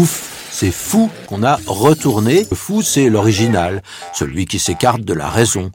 [0.00, 2.46] Ouf, c'est fou qu'on a retourné.
[2.50, 3.82] Le fou, c'est l'original,
[4.14, 5.70] celui qui s'écarte de la raison.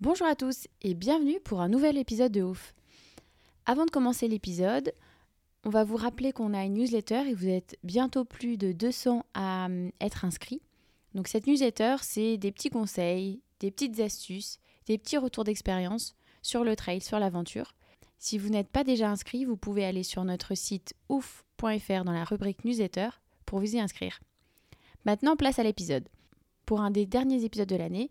[0.00, 2.72] Bonjour à tous et bienvenue pour un nouvel épisode de Ouf.
[3.66, 4.94] Avant de commencer l'épisode,
[5.66, 9.26] on va vous rappeler qu'on a une newsletter et vous êtes bientôt plus de 200
[9.34, 10.62] à euh, être inscrits.
[11.14, 16.64] Donc cette newsletter, c'est des petits conseils, des petites astuces, des petits retours d'expérience sur
[16.64, 17.74] le trail, sur l'aventure.
[18.18, 22.24] Si vous n'êtes pas déjà inscrit, vous pouvez aller sur notre site ouf.fr dans la
[22.24, 23.10] rubrique newsletter
[23.44, 24.20] pour vous y inscrire.
[25.04, 26.08] Maintenant, place à l'épisode.
[26.64, 28.10] Pour un des derniers épisodes de l'année,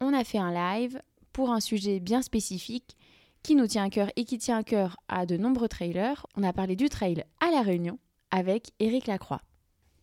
[0.00, 2.96] on a fait un live pour un sujet bien spécifique
[3.42, 6.26] qui nous tient à cœur et qui tient à cœur à de nombreux trailers.
[6.36, 7.98] On a parlé du trail à La Réunion
[8.30, 9.42] avec Éric Lacroix.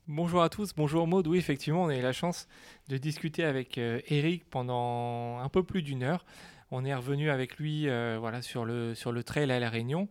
[0.10, 1.28] Bonjour à tous, bonjour Maud.
[1.28, 2.48] Oui, effectivement, on a eu la chance
[2.88, 6.24] de discuter avec euh, Eric pendant un peu plus d'une heure.
[6.72, 10.08] On est revenu avec lui euh, voilà, sur, le, sur le trail à La Réunion.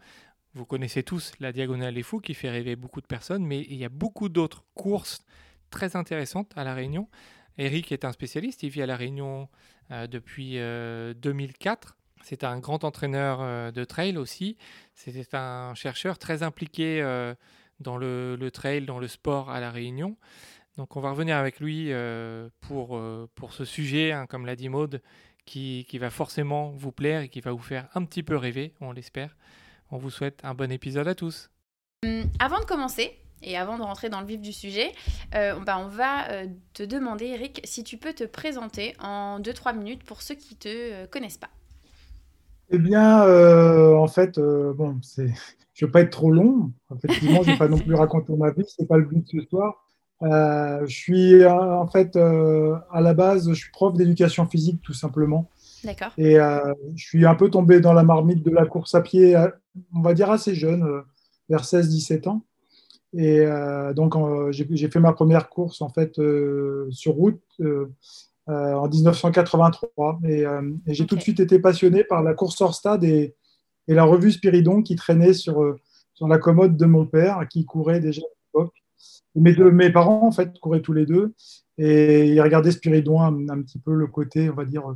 [0.52, 3.76] Vous connaissez tous la Diagonale des Fous qui fait rêver beaucoup de personnes, mais il
[3.76, 5.24] y a beaucoup d'autres courses
[5.70, 7.08] très intéressantes à La Réunion.
[7.56, 9.48] Eric est un spécialiste, il vit à La Réunion
[9.92, 11.96] euh, depuis euh, 2004.
[12.22, 14.58] C'est un grand entraîneur de trail aussi.
[14.94, 17.00] C'était un chercheur très impliqué
[17.80, 20.16] dans le, trail, dans le sport à La Réunion.
[20.76, 24.56] Donc on va revenir avec lui euh, pour, euh, pour ce sujet, hein, comme l'a
[24.56, 25.00] dit Maude,
[25.44, 28.74] qui, qui va forcément vous plaire et qui va vous faire un petit peu rêver,
[28.80, 29.36] on l'espère.
[29.90, 31.50] On vous souhaite un bon épisode à tous.
[32.04, 34.92] Hum, avant de commencer, et avant de rentrer dans le vif du sujet,
[35.34, 36.26] euh, bah, on va
[36.72, 40.58] te demander, Eric, si tu peux te présenter en 2-3 minutes pour ceux qui ne
[40.58, 41.50] te connaissent pas.
[42.70, 45.28] Eh bien, euh, en fait, euh, bon, c'est,
[45.74, 46.72] je ne veux pas être trop long.
[46.96, 49.22] Effectivement, je ne vais pas non plus raconter ma vie, ce n'est pas le but
[49.34, 49.84] de ce soir.
[50.22, 55.50] Euh, je suis en fait à la base, je suis prof d'éducation physique tout simplement.
[55.84, 56.36] D'accord Et
[56.94, 59.36] je suis un peu tombé dans la marmite de la course à pied,
[59.94, 61.02] on va dire assez jeune,
[61.50, 62.42] vers 16-17 ans.
[63.12, 63.44] Et
[63.94, 64.14] donc,
[64.52, 66.18] j'ai j'ai fait ma première course en fait
[66.90, 67.42] sur route
[68.48, 70.20] euh, en 1983.
[70.24, 73.34] Et, euh, et j'ai tout de suite été passionné par la course hors stade et,
[73.88, 75.78] et la revue Spiridon qui traînait sur, euh,
[76.14, 78.74] sur la commode de mon père, qui courait déjà à l'époque.
[79.34, 81.34] Mes, deux, mes parents, en fait, couraient tous les deux.
[81.78, 84.94] Et ils regardaient Spiridon un, un petit peu le côté, on va dire,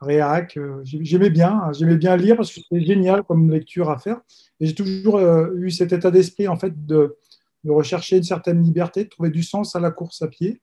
[0.00, 0.58] réac.
[0.84, 4.20] J'ai- J'aimais bien, hein, j'aimais bien lire parce que c'était génial comme lecture à faire.
[4.60, 7.16] Et j'ai toujours euh, eu cet état d'esprit, en fait, de,
[7.64, 10.60] de rechercher une certaine liberté, de trouver du sens à la course à pied.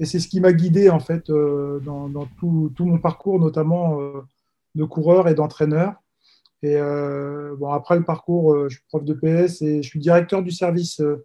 [0.00, 3.38] Et c'est ce qui m'a guidé, en fait, euh, dans, dans tout, tout mon parcours,
[3.38, 4.22] notamment euh,
[4.74, 5.94] de coureur et d'entraîneur.
[6.62, 10.00] Et euh, bon, après le parcours, euh, je suis prof de PS et je suis
[10.00, 11.22] directeur du service euh,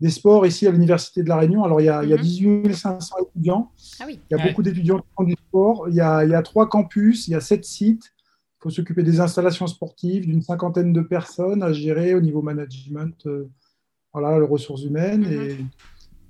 [0.00, 1.64] des sports ici à l'Université de La Réunion.
[1.64, 2.22] Alors, il y a, il y a Mhm.
[2.22, 3.70] 18 500 étudiants.
[4.00, 4.20] Ah oui.
[4.30, 4.50] Il y a Ouais.
[4.50, 5.88] beaucoup d'étudiants qui font du sport.
[5.88, 8.12] Il y, a, il y a trois campus, il y a sept sites.
[8.58, 13.14] Il faut s'occuper des installations sportives, d'une cinquantaine de personnes à gérer au niveau management,
[13.26, 13.48] euh,
[14.12, 15.22] voilà, les ressources humaines.
[15.22, 15.32] Mhm.
[15.50, 15.56] Et,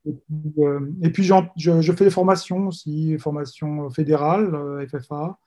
[0.07, 4.87] et puis, euh, et puis j'en- je, je fais des formations aussi, formations fédérales, euh,
[4.87, 5.39] FFA.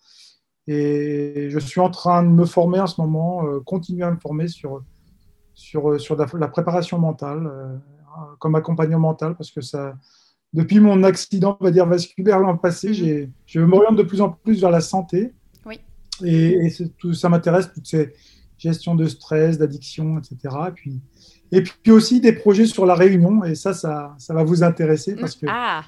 [0.68, 4.20] Et je suis en train de me former en ce moment, euh, continuer à me
[4.20, 4.84] former sur,
[5.54, 7.76] sur, sur la, la préparation mentale, euh,
[8.40, 9.96] comme accompagnement mental, parce que ça,
[10.54, 12.94] depuis mon accident, on va dire vasculaire l'an passé, Mhm.
[12.94, 15.34] j'ai- je m'oriente de plus en plus vers la santé.
[15.66, 15.80] Oui.
[16.24, 18.14] Et, tout, ça m'intéresse, toutes ces
[18.58, 20.38] gestions de stress, d'addiction, etc.
[20.68, 21.02] Et puis,
[21.52, 25.16] et puis aussi des projets sur la Réunion, et ça, ça, ça va vous intéresser
[25.16, 25.84] parce que Ah,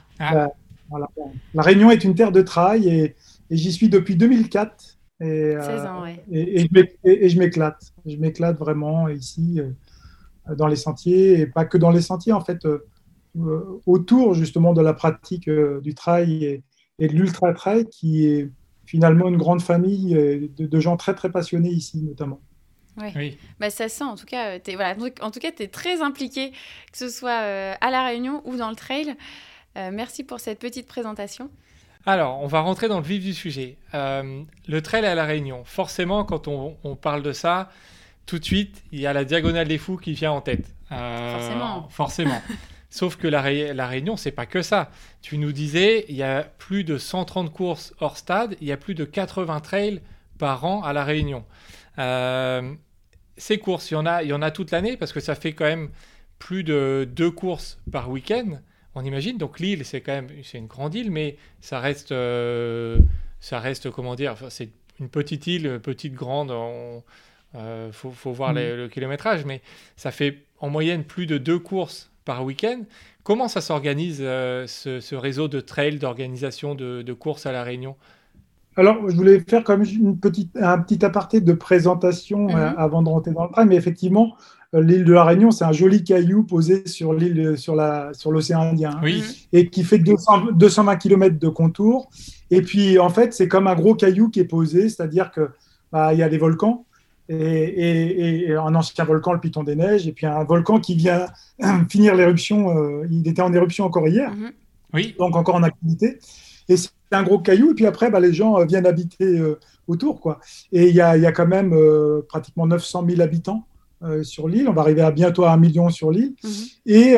[0.89, 1.07] voilà,
[1.53, 3.16] la Réunion est une terre de travail et,
[3.49, 4.97] et j'y suis depuis 2004.
[5.24, 6.24] Et, 16 euh, ans, ouais.
[6.31, 6.68] et,
[7.03, 7.94] et je m'éclate.
[8.06, 12.41] Je m'éclate vraiment ici, euh, dans les sentiers, et pas que dans les sentiers, en
[12.41, 12.88] fait, euh,
[13.38, 16.63] euh, autour justement de la pratique euh, du trail et,
[17.00, 18.50] et de l'ultra-trail, qui est
[18.86, 22.41] finalement une grande famille euh, de, de gens très, très passionnés ici, notamment.
[22.97, 23.13] Ouais.
[23.15, 23.38] Oui.
[23.59, 25.67] Bah, ça se sent, en tout cas, euh, t'es, voilà, en tout cas, tu es
[25.67, 26.51] très impliqué,
[26.91, 29.15] que ce soit euh, à La Réunion ou dans le trail.
[29.77, 31.49] Euh, merci pour cette petite présentation.
[32.05, 33.77] Alors, on va rentrer dans le vif du sujet.
[33.93, 35.63] Euh, le trail à La Réunion.
[35.65, 37.69] Forcément, quand on, on parle de ça,
[38.25, 40.65] tout de suite, il y a la Diagonale des Fous qui vient en tête.
[40.89, 41.88] Forcément.
[41.89, 42.41] Forcément.
[42.89, 44.91] Sauf que la, Ré la Réunion, c'est pas que ça.
[45.21, 48.77] Tu nous disais, il y a plus de 130 courses hors stade, il y a
[48.77, 50.01] plus de 80 trails
[50.38, 51.45] par an à la Réunion.
[51.99, 52.73] Euh,
[53.38, 55.35] ces courses, il y en a, il y en a toute l'année parce que ça
[55.35, 55.89] fait quand même
[56.39, 58.59] plus de deux courses par week-end.
[58.95, 59.38] On imagine.
[59.38, 62.99] Donc l'île, c'est quand même, c'est une grande île, mais ça reste, euh,
[63.39, 66.49] ça reste comment dire, c'est une petite île, petite grande.
[67.53, 68.57] Il euh, faut, voir mmh.
[68.57, 69.61] le kilométrage, mais
[69.95, 72.83] ça fait en moyenne plus de deux courses par week-end.
[73.23, 77.95] Comment ça s'organise, euh, ce, réseau de trails, d'organisation de, courses à La Réunion?
[78.77, 82.56] Alors, je voulais faire comme une petite, un petit aparté de présentation mhm.
[82.56, 84.35] euh, avant de rentrer dans le train, mais effectivement,
[84.73, 88.31] euh, l'île de la Réunion, c'est un joli caillou posé sur l'île, sur la, sur
[88.31, 89.21] l'océan Indien, hein,
[89.51, 92.09] et qui fait 220 km de contour.
[92.50, 95.50] Et puis, en fait, c'est comme un gros caillou qui est posé, c'est-à-dire que
[95.91, 96.85] bah, il y a des volcans,
[97.27, 101.27] et, un ancien volcan, le Piton des Neiges, et puis un volcan qui vient
[101.89, 102.77] finir l'éruption.
[102.77, 104.51] Euh, il était en éruption encore hier, mhm.
[104.94, 105.15] oui.
[105.17, 106.19] donc encore en activité.
[106.69, 109.60] Et c'est un gros caillou, et puis après, bah, les gens euh, viennent habiter euh,
[109.88, 110.19] autour.
[110.19, 110.40] Quoi.
[110.72, 111.75] Et il y a, y a, quand même
[112.28, 113.66] pratiquement 900 000 habitants
[114.24, 114.68] sur l'île.
[114.68, 116.34] On va arriver à bientôt à un million sur l'île.
[116.44, 116.52] Mhm.
[116.86, 117.18] Et,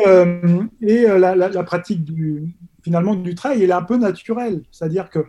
[0.82, 4.62] et la, la, pratique du, finalement du trail, elle est un peu naturelle.
[4.70, 5.20] C'est-à-dire que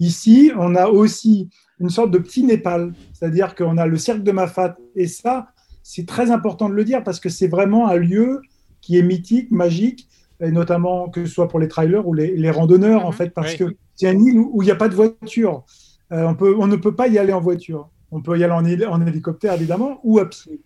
[0.00, 2.94] ici, on a aussi une sorte de petit Népal.
[3.12, 4.76] C'est-à-dire qu'on a le cercle de Mafat.
[4.96, 5.48] Et ça,
[5.82, 8.40] c'est très important de le dire parce que c'est vraiment un lieu
[8.80, 10.08] qui est mythique, magique,
[10.40, 13.14] et notamment que ce soit pour les trailers ou les, randonneurs, en mhm.
[13.14, 15.64] fait, parce que c'est une île où il n'y a pas de voiture.
[16.12, 17.88] Euh, on, peut, on ne peut pas y aller en voiture.
[18.10, 20.60] On peut y aller en, hélicoptère, évidemment, ou à pied.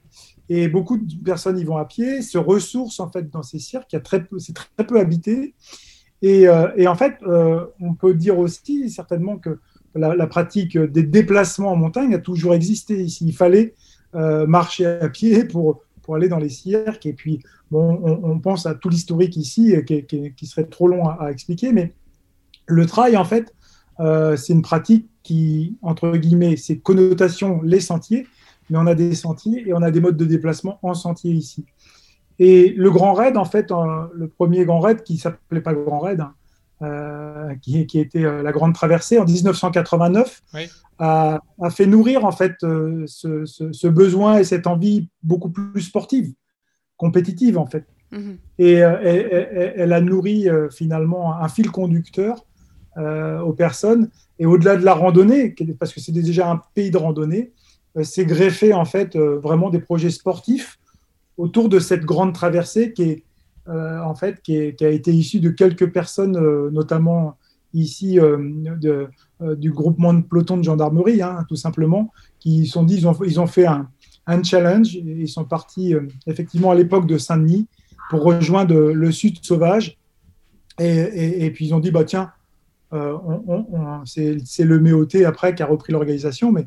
[0.49, 3.87] Et beaucoup de personnes y vont à pied, se ressourcent en fait dans ces cirques.
[3.91, 5.55] C'est très, très peu habité.
[6.23, 9.61] Et, euh, et en fait, euh, on peut dire aussi certainement que
[9.95, 13.27] la, pratique des déplacements en montagne a toujours existé ici.
[13.27, 13.75] Il fallait
[14.15, 17.05] marcher à pied pour, pour aller dans les cirques.
[17.05, 21.31] Et puis, bon, on, pense à tout l'historique ici qui, qui, serait trop long à,
[21.31, 21.71] expliquer.
[21.71, 21.93] Mais
[22.65, 23.55] le trail, en fait,
[24.01, 28.27] euh, c'est une pratique qui, entre guillemets, c'est connotation les sentiers,
[28.71, 31.67] mais on a des sentiers et on a des modes de déplacement en sentier ici.
[32.39, 36.23] Et le Grand Raid, en fait, le premier Grand Raid qui s'appelait pas Grand Raid,
[36.23, 36.33] hein,
[36.81, 40.43] euh, qui, était euh, la Grande Traversée en 1989,
[40.99, 41.41] a,
[41.71, 46.33] fait nourrir en fait euh, ce, besoin et cette envie beaucoup plus sportive,
[46.97, 47.85] compétitive en fait.
[48.11, 48.39] Mhm.
[48.59, 52.47] Et elle, a nourri finalement un fil conducteur
[52.97, 54.09] aux personnes.
[54.39, 57.53] Et au-delà de la randonnée, parce que c'est déjà un pays de randonnée,
[58.03, 60.79] c'est greffé en fait vraiment des projets sportifs
[61.37, 63.25] autour de cette grande traversée qui est
[63.69, 67.37] euh, en fait, qui, a été issu de quelques personnes, euh, notamment
[67.75, 68.39] ici euh,
[68.81, 69.09] de,
[69.41, 73.41] du groupement de peloton de gendarmerie, hein, tout simplement, qui sont dit, ils ont, ils
[73.41, 73.89] ont fait un,
[74.27, 75.95] un challenge, ils sont partis
[76.27, 77.67] effectivement à l'époque de Saint-Denis
[78.11, 79.97] pour rejoindre le Sud sauvage.
[80.81, 82.31] Et, et, puis ils ont dit, bah tiens,
[84.05, 86.67] c'est le MEOT après qui a repris l'organisation, mais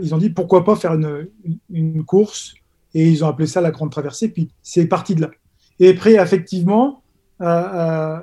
[0.00, 1.28] ils ont dit pourquoi pas faire une,
[1.70, 2.54] une, course,
[2.94, 5.30] et ils ont appelé ça la Grande Traversée, puis c'est parti de là.
[5.78, 7.02] Et après, effectivement,
[7.40, 8.18] euh, euh,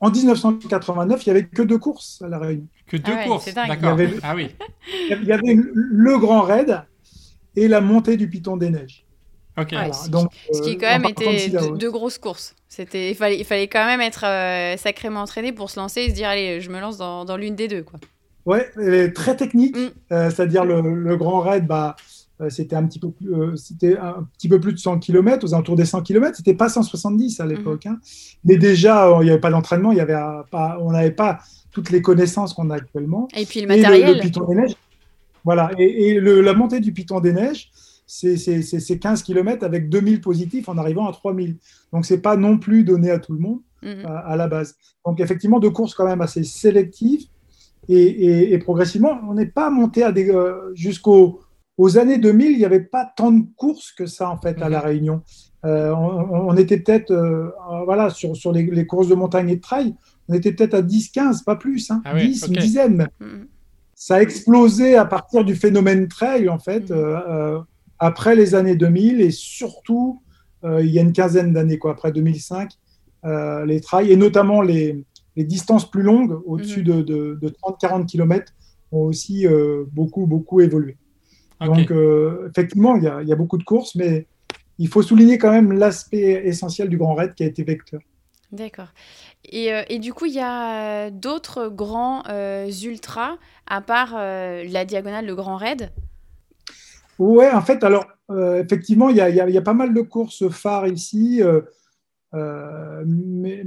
[0.00, 2.66] en 1989, il n'y avait que deux courses à La Réunion.
[2.88, 3.98] Que deux ah courses, d'accord.
[4.22, 4.48] Ah oui.
[5.10, 6.82] Il y avait le Grand Raid
[7.54, 9.04] et la montée du Piton des Neiges.
[9.58, 9.74] Ok.
[10.10, 12.54] Donc, ce qui euh, quand même était deux, grosses courses.
[12.68, 14.24] C'était, il fallait, il fallait quand même être
[14.78, 17.56] sacrément entraîné pour se lancer et se dire allez, je me lance dans, dans l'une
[17.56, 17.98] des deux, quoi.
[18.46, 18.70] Ouais,
[19.12, 19.76] très technique.
[19.76, 19.90] Mm.
[20.10, 21.96] c'est-à-dire le, le, Grand Raid, bah,
[22.40, 25.44] euh, c'était un petit peu plus, euh, c'était un petit peu plus de 100 km,
[25.44, 26.36] aux alentours des 100 km.
[26.36, 27.92] C'était pas 170 à l'époque, mhm.
[27.92, 28.00] hein.
[28.44, 30.18] mais déjà euh, il n'y avait pas d'entraînement, il y avait
[30.50, 33.28] pas, on n'avait pas toutes les connaissances qu'on a actuellement.
[33.36, 34.16] Et puis le matériel.
[34.16, 34.76] le, Piton des Neiges,
[35.44, 35.70] voilà.
[35.78, 37.70] Et, la montée du Piton des Neiges,
[38.06, 41.56] c'est 15 km avec 2000 positifs en arrivant à 3000.
[41.92, 44.06] Donc c'est pas non plus donné à tout le monde mhm.
[44.06, 44.76] à, la base.
[45.04, 47.26] Donc effectivement, deux courses quand même assez sélectives.
[47.90, 50.30] Et, progressivement, on n'est pas monté à des,
[50.74, 51.40] jusqu'au
[51.78, 54.68] aux années 2000, il n'y avait pas tant de courses que ça, en fait, à
[54.68, 54.84] La mhm.
[54.84, 55.22] Réunion.
[55.64, 57.50] Euh, on, était peut-être, euh,
[57.84, 59.94] voilà, sur, sur les, courses de montagne et de trail,
[60.28, 63.08] on était peut-être à 10, 15, pas plus, hein, 10, ah une dizaine.
[63.20, 63.46] Mhm.
[63.94, 66.96] Ça a explosé à partir du phénomène trail, en fait, mhm.
[66.96, 67.58] euh,
[67.98, 70.22] après les années 2000 et surtout,
[70.64, 72.72] il y a une quinzaine d'années, quoi, après 2005,
[73.66, 75.04] les trails, et notamment les,
[75.36, 78.52] les distances plus longues, au-dessus de, de, de 30-40 km,
[78.90, 79.46] ont aussi
[79.92, 80.96] beaucoup, beaucoup évolué.
[81.66, 84.26] Donc, euh, effectivement, il y, a, beaucoup de courses, mais
[84.78, 88.00] il faut souligner quand même l'aspect essentiel du Grand Raid qui a été vecteur.
[88.52, 88.88] D'accord.
[89.44, 92.22] Et, euh, du coup, il y a euh, d'autres grands
[92.82, 95.90] ultras, à part la diagonale, le Grand Raid
[97.18, 101.42] Ouais, en fait, alors, effectivement, il y, a, pas mal de courses phares ici.
[102.34, 103.64] euh, mais,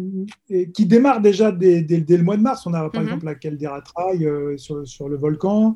[0.73, 2.65] qui démarre déjà dès, le mois de mars.
[2.67, 3.07] On a par mhm.
[3.07, 5.75] exemple la Caldera Trail euh, sur, sur, le volcan,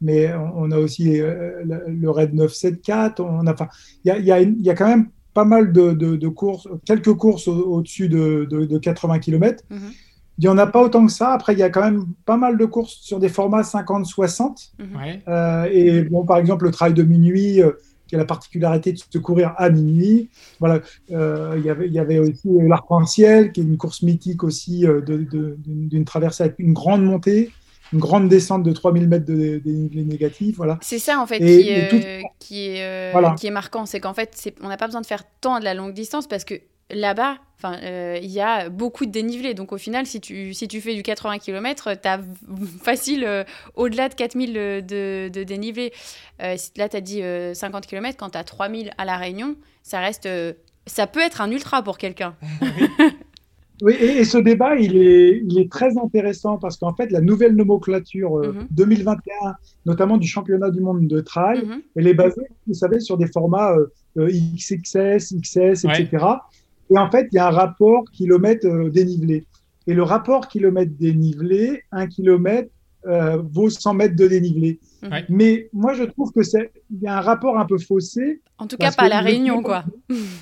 [0.00, 3.26] mais on, a aussi euh, le Raid 974.
[3.26, 3.68] On a, enfin,
[4.04, 7.12] il y a, y, a y a, quand même pas mal de, de, courses, quelques
[7.12, 9.62] courses au-dessus de, de, 80 km.
[9.68, 9.78] Mhm.
[10.38, 11.32] Il n'y en a pas autant que ça.
[11.32, 14.72] Après, il y a quand même pas mal de courses sur des formats 50-60.
[14.78, 15.68] Mhm.
[15.70, 17.60] et bon, par exemple, le trail de minuit,
[18.06, 20.30] qui a la particularité de se courir à minuit.
[20.58, 25.00] Voilà, euh, y il y avait aussi l'Arc-en-Ciel, qui est une course mythique aussi euh,
[25.02, 27.52] d'une traversée avec une grande montée,
[27.92, 30.56] une grande descente de 3000 mètres de dénivelé négatif.
[30.56, 30.78] Voilà.
[30.82, 34.68] C'est ça en fait qui, euh, qui, est, qui est marquant, c'est qu'en fait, on
[34.68, 36.54] n'a pas besoin de faire tant de la longue distance parce que
[36.90, 39.54] là-bas, enfin, euh, il y a beaucoup de dénivelé.
[39.54, 42.20] Donc au final, si tu, si tu fais du 80 km, tu as
[42.82, 45.92] facile euh, au-delà de 4000 de, de dénivelé.
[46.42, 47.22] Euh, là, tu as dit
[47.54, 50.28] 50 km, quand tu as 3000 à La Réunion, ça reste...
[50.86, 52.36] ça peut être un ultra pour quelqu'un.
[53.82, 57.54] oui, et, ce débat, il est, il est très intéressant parce qu'en fait, la nouvelle
[57.54, 58.40] nomenclature
[58.70, 59.54] 2021, mhm.
[59.84, 61.82] notamment du championnat du monde de trail, mhm.
[61.96, 63.76] elle est basée, vous savez, sur des formats
[64.16, 66.08] XXS, XS, etc.
[66.90, 69.44] Et en fait, il y a un rapport kilomètre euh, dénivelé.
[69.86, 72.70] Et le rapport kilomètre dénivelé, un kilomètre
[73.06, 74.80] euh, vaut 100 mètres de dénivelé.
[75.28, 78.40] Mais moi, je trouve que c'est il y a un rapport un peu faussé.
[78.58, 79.84] En tout cas, pas à la Réunion, quoi.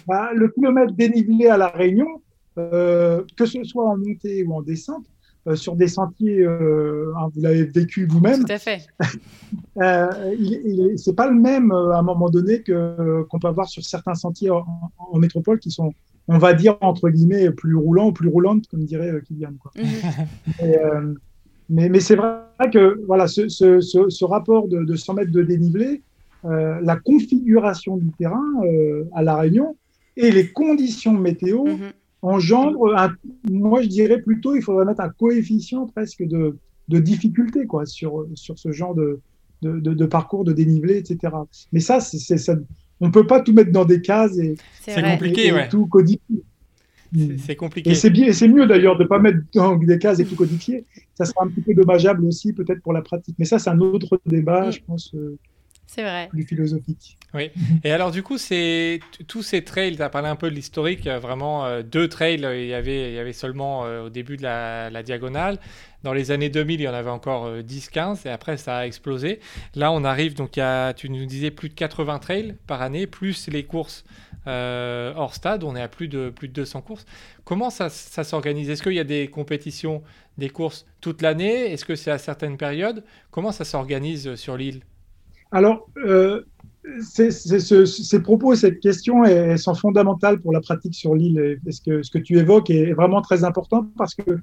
[0.06, 2.18] Bah, le kilomètre dénivelé à la Réunion, euh,
[2.56, 5.04] que ce soit en montée ou en descente,
[5.46, 8.44] euh, sur des sentiers, euh, hein, vous l'avez vécu vous-même.
[8.44, 8.86] Tout à fait.
[9.82, 10.34] euh,
[10.96, 14.50] c'est pas le même à un moment donné que qu'on peut avoir sur certains sentiers
[14.50, 14.64] en,
[14.98, 15.92] en métropole qui sont
[16.28, 19.54] on va dire entre guillemets plus roulant ou plus roulante, comme dirait euh, Kylian.
[19.60, 19.72] Quoi.
[19.76, 19.84] Mhm.
[20.62, 21.14] Euh,
[21.70, 25.42] mais, mais c'est vrai que voilà, ce, ce, ce, rapport de, de, 100 mètres de
[25.42, 26.02] dénivelé,
[26.44, 28.44] euh, la configuration du terrain
[29.14, 29.74] à La Réunion
[30.16, 31.92] et les conditions météo mhm.
[32.24, 33.12] Engendrent, un,
[33.50, 36.56] moi je dirais plutôt, il faudrait mettre un coefficient presque de,
[36.88, 39.20] de difficulté quoi, sur, sur ce genre de,
[39.62, 41.34] de, de, parcours de dénivelé, etc.
[41.72, 42.54] Mais ça, c'est ça
[43.00, 45.68] on peut pas tout mettre dans des cases et, c'est compliqué, ouais.
[45.68, 46.42] tout codifier.
[47.38, 47.90] C'est compliqué.
[47.90, 50.84] Et c'est bien, c'est mieux d'ailleurs de pas mettre dans des cases et tout codifier.
[51.14, 53.36] Ça sera un petit peu dommageable aussi peut-être pour la pratique.
[53.38, 54.72] Mais ça, c'est un autre débat, mm.
[54.72, 55.14] je pense.
[55.14, 55.38] Euh,
[55.86, 56.28] c'est vrai.
[56.28, 57.16] Plus philosophique.
[57.34, 57.50] Oui.
[57.82, 61.06] Et alors, du coup, c'est tous ces trails, tu as parlé un peu de l'historique,
[61.06, 64.42] vraiment euh, deux trails, il y avait, il y avait seulement euh, au début de
[64.42, 65.58] la, la, diagonale.
[66.02, 68.86] Dans les années 2000, il y en avait encore 10-15 euh, et après, ça a
[68.86, 69.40] explosé.
[69.74, 72.82] Là, on arrive, donc, il y a, tu nous disais plus de 80 trails par
[72.82, 74.04] année, plus les courses
[74.46, 77.06] hors stade, on est à plus de, plus de 200 courses.
[77.44, 78.68] Comment ça, ça s'organise?
[78.68, 80.02] Est-ce qu'il y a des compétitions,
[80.36, 81.72] des courses toute l'année?
[81.72, 83.04] Est-ce que c'est à certaines périodes?
[83.30, 84.82] Comment ça s'organise sur l'île?
[85.54, 86.42] Alors, euh,
[87.00, 91.60] ces propos et cette question elles sont fondamentales pour la pratique sur l'île.
[91.70, 94.38] Ce que, ce que tu évoques est vraiment très important parce que,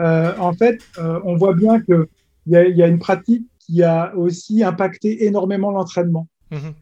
[0.00, 2.06] euh, en fait, euh, on voit bien qu'il
[2.46, 6.28] y, a, y a une pratique qui a aussi impacté énormément l'entraînement.
[6.50, 6.72] Mhm.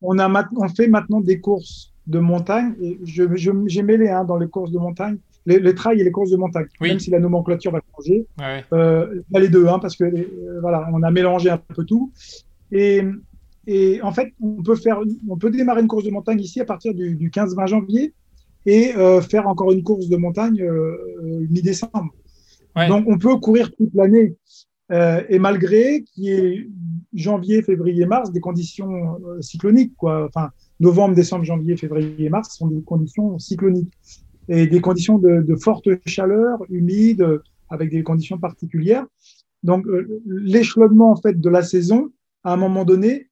[0.00, 4.38] on, a on fait maintenant des courses de montagne, et j'ai je, mêlé hein, dans
[4.38, 5.18] les courses de montagne
[5.48, 8.26] les, les, trails et les courses de montagne, même si la nomenclature va changer.
[8.38, 8.64] Ouais.
[8.72, 10.04] Euh, les deux, hein, parce que
[10.60, 12.12] voilà, on a mélangé un peu tout.
[12.72, 13.02] Et,
[13.66, 16.64] et, en fait, on peut, faire, on peut démarrer une course de montagne ici à
[16.64, 18.14] partir du, du 15-20 janvier
[18.66, 22.12] et euh, faire encore une course de montagne euh, euh mi-décembre.
[22.76, 22.88] Ouais.
[22.88, 24.36] Donc, on peut courir toute l'année.
[24.90, 26.68] Euh, et malgré qu'il y ait
[27.12, 30.26] janvier, février, mars, des conditions euh, cycloniques, quoi.
[30.26, 33.92] Enfin, novembre, décembre, janvier, février, mars sont des conditions cycloniques
[34.48, 39.06] et des conditions de, de forte chaleur, humide, avec des conditions particulières.
[39.62, 39.84] Donc,
[40.24, 42.10] l'échelonnement en fait de la saison
[42.44, 43.28] à un moment donné,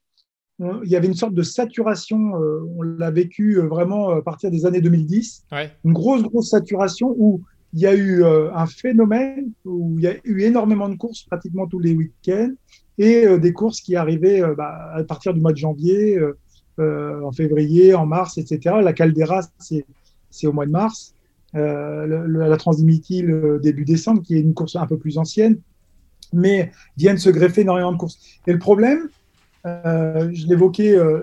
[0.58, 4.50] il y avait une sorte de saturation, euh, on l'a vécu euh, vraiment à partir
[4.50, 5.44] des années 2010,
[5.84, 7.42] une grosse, grosse saturation où
[7.74, 11.24] il y a eu euh, un phénomène où il y a eu énormément de courses
[11.24, 12.54] pratiquement tous les week-ends
[12.96, 16.18] et des courses qui arrivaient bah, à partir du mois de janvier,
[16.78, 18.76] en février, en mars, etc.
[18.82, 21.14] La Caldera, c'est au mois de mars.
[21.52, 25.58] la Transdimitile début décembre, qui est une course un peu plus ancienne
[26.32, 28.18] mais viennent se greffer énormément de courses.
[28.46, 29.08] Et le problème,
[29.66, 31.20] euh, je l'évoquais euh,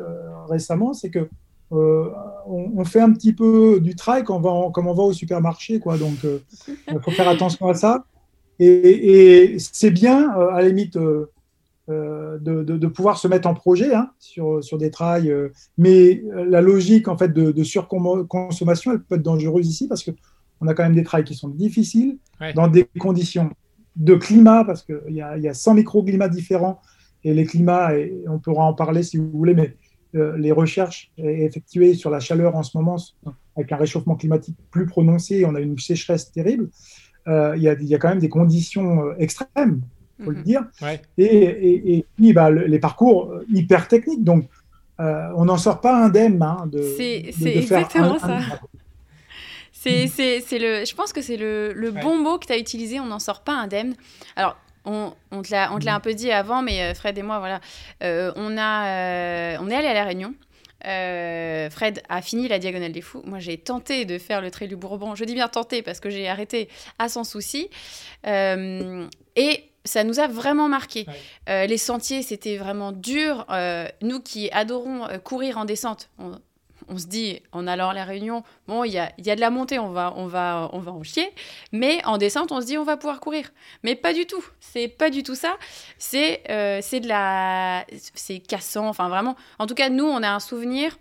[0.49, 1.29] récemment, c'est que
[1.71, 2.09] euh,
[2.45, 5.79] on, fait un petit peu du trail quand on va, comme on va au supermarché,
[5.79, 5.97] quoi.
[5.97, 8.05] Donc, il faut faire attention à ça.
[8.59, 10.97] Et, c'est bien, à la limite,
[11.87, 15.33] de, pouvoir se mettre en projet hein, sur, sur des trails.
[15.77, 20.11] mais la logique, en fait, de, surconsommation, elle peut être dangereuse ici parce que
[20.61, 22.17] on a quand même des trails qui sont difficiles,
[22.55, 23.49] dans des conditions
[23.95, 26.81] de climat, parce qu'il y a, y a 100 microclimats différents,
[27.23, 29.77] et les climats, et on pourra en parler si vous voulez, mais
[30.13, 32.97] les recherches effectuées sur la chaleur en ce moment,
[33.55, 36.69] avec un réchauffement climatique plus prononcé, on a une sécheresse terrible,
[37.27, 39.81] il y, y, a quand même des conditions extrêmes
[40.23, 40.43] faut le mhm.
[40.43, 40.65] dire.
[41.17, 44.23] Et, et, bah, les parcours hyper techniques.
[44.23, 44.47] Donc,
[44.99, 46.81] euh, on n'en sort pas indemne hein, de.
[46.97, 48.39] C'est exactement ça.
[49.83, 53.05] C'est, le, je pense que c'est le, le bon mot que tu as utilisé, on
[53.05, 53.95] n'en sort pas indemne.
[54.35, 57.61] Alors, on, on te l'a un peu dit avant, mais euh, Fred et moi, voilà,
[58.03, 60.33] euh, on, a, on est allé à La Réunion.
[60.83, 63.21] Fred a fini la Diagonale des Fous.
[63.25, 65.15] Moi, j'ai tenté de faire le Trail du Bourbon.
[65.15, 67.69] Je dis bien tenté parce que j'ai arrêté à sans souci.
[68.25, 71.05] et ça nous a vraiment marqué.
[71.49, 73.45] Euh, les sentiers, c'était vraiment dur.
[73.49, 76.39] Euh, nous qui adorons euh, courir en descente, on,
[76.97, 79.49] se dit en allant à la Réunion, bon, il y a, y a, de la
[79.49, 81.29] montée, on va, on, va, on va en chier.
[81.71, 83.51] Mais en descente, on se dit, on va pouvoir courir.
[83.83, 84.43] Mais pas du tout.
[84.59, 85.57] C'est pas du tout ça.
[85.97, 86.43] C'est
[86.81, 87.85] c'est de la.
[88.15, 88.87] C'est cassant.
[88.87, 89.35] Enfin, vraiment.
[89.59, 90.97] En tout cas, nous, on a un souvenir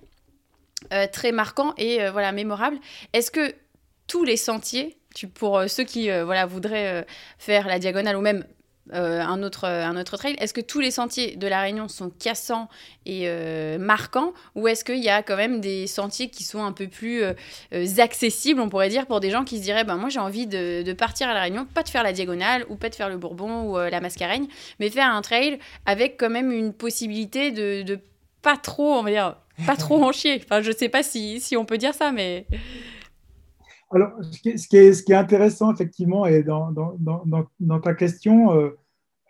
[1.13, 2.79] très marquant et voilà, mémorable.
[3.13, 3.55] Est-ce que
[4.07, 4.99] tous les sentiers,
[5.35, 7.07] pour ceux qui voilà, voudraient
[7.39, 8.45] faire la diagonale ou même
[8.93, 10.35] euh, un, autre, un autre trail.
[10.39, 12.69] Est-ce que tous les sentiers de la Réunion sont cassants
[13.07, 16.73] et euh, marquants ou est-ce qu'il y a quand même des sentiers qui sont un
[16.73, 17.35] peu plus euh,
[17.99, 20.93] accessibles, on pourrait dire, pour des gens qui se diraient ben, Moi, j'ai envie de,
[20.95, 23.71] partir à la Réunion, pas de faire la diagonale ou pas de faire le Bourbon
[23.71, 24.49] ou la Mascareigne,
[24.81, 28.01] mais faire un trail avec quand même une possibilité de, de
[28.43, 29.37] pas trop, on va dire,
[29.67, 30.41] pas trop en chier.
[30.45, 32.47] Enfin, je sais pas si, si on peut dire ça, mais.
[33.95, 34.57] Alors, ce qui, est,
[34.93, 38.79] ce, qui est, intéressant, effectivement, et dans, dans, dans, dans ta question, euh,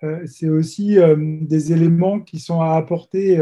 [0.05, 3.41] euh, c'est aussi euh, des éléments qui sont à apporter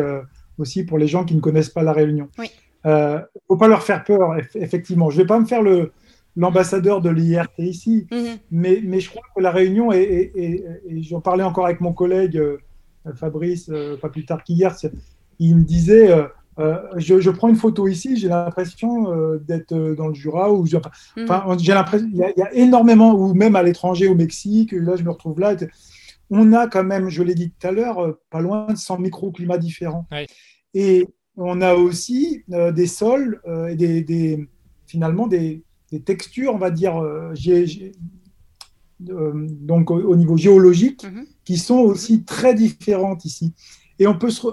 [0.58, 2.28] aussi pour les gens qui ne connaissent pas la Réunion.
[2.38, 2.50] Il
[2.84, 5.10] ne faut pas leur faire peur, effectivement.
[5.10, 5.62] Je ne vais pas me faire
[6.36, 8.38] l'ambassadeur de l'IRT ici, mm-hmm.
[8.50, 12.40] mais, mais, je crois que la Réunion, et, et j'en parlais encore avec mon collègue
[13.14, 14.74] Fabrice, pas plus tard qu'hier,
[15.38, 16.10] il me disait
[16.58, 20.52] euh, je, prends une photo ici, j'ai l'impression euh, d'être euh, dans le Jura.
[20.52, 20.66] Ou,
[21.22, 25.02] enfin, j'ai l'impression il y, a énormément, ou même à l'étranger, au Mexique, là je
[25.02, 25.56] me retrouve là.
[26.30, 29.58] On a quand même, je l'ai dit tout à l'heure, pas loin de 100 microclimats
[29.58, 30.06] différents.
[30.74, 34.48] Et on a aussi des sols et des,
[34.86, 35.64] finalement des,
[36.04, 37.02] textures, on va dire,
[39.00, 41.26] donc au, niveau géologique, mm-hmm.
[41.44, 43.52] qui sont aussi très différentes ici.
[44.00, 44.46] Et on peut se.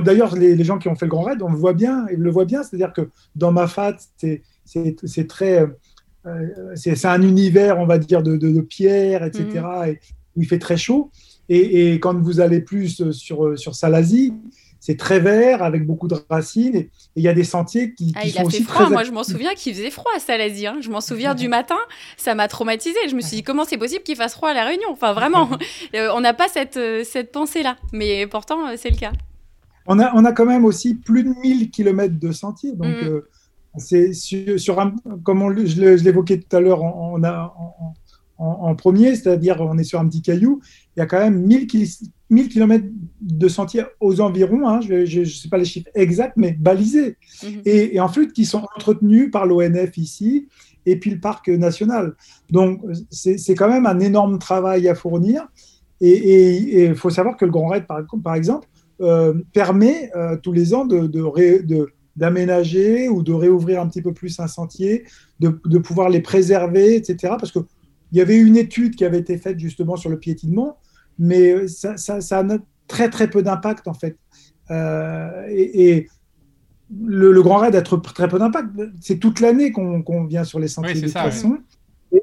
[0.00, 2.30] D'ailleurs, les, gens qui ont fait le Grand Raid, on le voit bien, ils le
[2.30, 2.62] voient bien.
[2.62, 5.66] C'est-à-dire que dans Mafat, c'est très.
[6.24, 9.44] Euh, c'est un univers, on va dire, de, de, pierre, etc.
[9.54, 9.88] Mhm.
[9.88, 10.00] Et
[10.36, 11.10] où il fait très chaud.
[11.48, 14.32] Et, quand vous allez plus sur, sur Salazie,
[14.82, 18.24] c'est très vert avec beaucoup de racines et il y a des sentiers qui, ah,
[18.24, 18.90] il sont a fait aussi froid.
[18.90, 20.66] Moi, je m'en souviens qu'il faisait froid à Salazie.
[20.66, 20.78] Hein.
[20.80, 21.76] Je m'en souviens du matin,
[22.16, 22.98] ça m'a traumatisé.
[23.08, 24.88] Je me suis dit comment c'est possible qu'il fasse froid à la Réunion?
[24.90, 25.48] Enfin, vraiment,
[25.94, 29.12] euh, on n'a pas cette, euh, cette pensée-là, mais pourtant euh, c'est le cas.
[29.86, 32.88] On a, on a quand même aussi plus de 1000 km de sentiers, donc.
[32.88, 33.20] Mm.
[33.78, 37.94] c'est sur, un, comme je l'évoquais tout à l'heure on a en,
[38.42, 40.60] en, premier, c'est-à-dire on est sur un petit caillou,
[40.96, 41.68] il y a quand même 1000,
[42.32, 42.84] 1000 km
[43.20, 47.62] de sentiers aux environs, hein, je ne sais pas les chiffres exacts, mais balisés, mhm.
[47.64, 50.48] et, en fait qui sont entretenus par l'ONF ici,
[50.86, 52.14] et puis le parc national.
[52.50, 55.46] Donc c'est quand même un énorme travail à fournir,
[56.00, 58.66] et il faut savoir que le Grand Raid, par, par exemple,
[59.00, 64.12] euh, permet euh, tous les ans de, de, d'aménager ou de réouvrir un petit peu
[64.12, 65.04] plus un sentier,
[65.40, 67.34] de, de pouvoir les préserver, etc.
[67.38, 67.60] Parce que
[68.12, 70.76] il y avait une étude qui avait été faite justement sur le piétinement,
[71.18, 72.44] mais ça, ça, a
[72.88, 74.16] très très peu d'impact en fait.
[74.70, 76.08] Euh, et,
[77.04, 78.68] le, Grand Raid a très peu d'impact.
[79.00, 81.58] C'est toute l'année qu'on vient sur les sentiers de façon.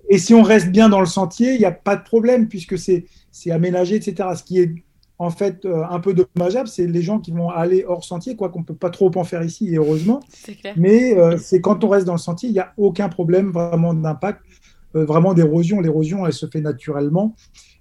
[0.10, 2.78] Et, si on reste bien dans le sentier, il n'y a pas de problème puisque
[2.78, 3.06] c'est
[3.50, 4.30] aménagé, etc.
[4.36, 4.72] Ce qui est
[5.18, 8.50] en fait euh, un peu dommageable, c'est les gens qui vont aller hors sentier, quoi
[8.50, 10.22] qu'on ne peut pas trop en faire ici, et heureusement.
[10.78, 13.94] Mais euh, c'est quand on reste dans le sentier, il n'y a aucun problème vraiment
[13.94, 14.42] d'impact.
[14.96, 15.82] Euh, vraiment d'érosion.
[15.82, 17.36] L'érosion, elle se fait naturellement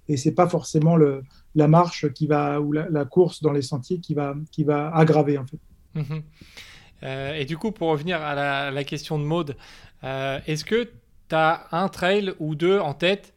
[0.09, 0.97] et c'est pas forcément
[1.55, 5.37] la marche qui va ou la, course dans les sentiers qui va, qui va aggraver
[5.37, 5.59] en fait.
[5.93, 6.23] Mhm.
[7.03, 9.55] Euh, et du coup, pour revenir à la, question de mode,
[10.03, 10.89] euh, est-ce que
[11.29, 13.33] tu as un trail ou deux en tête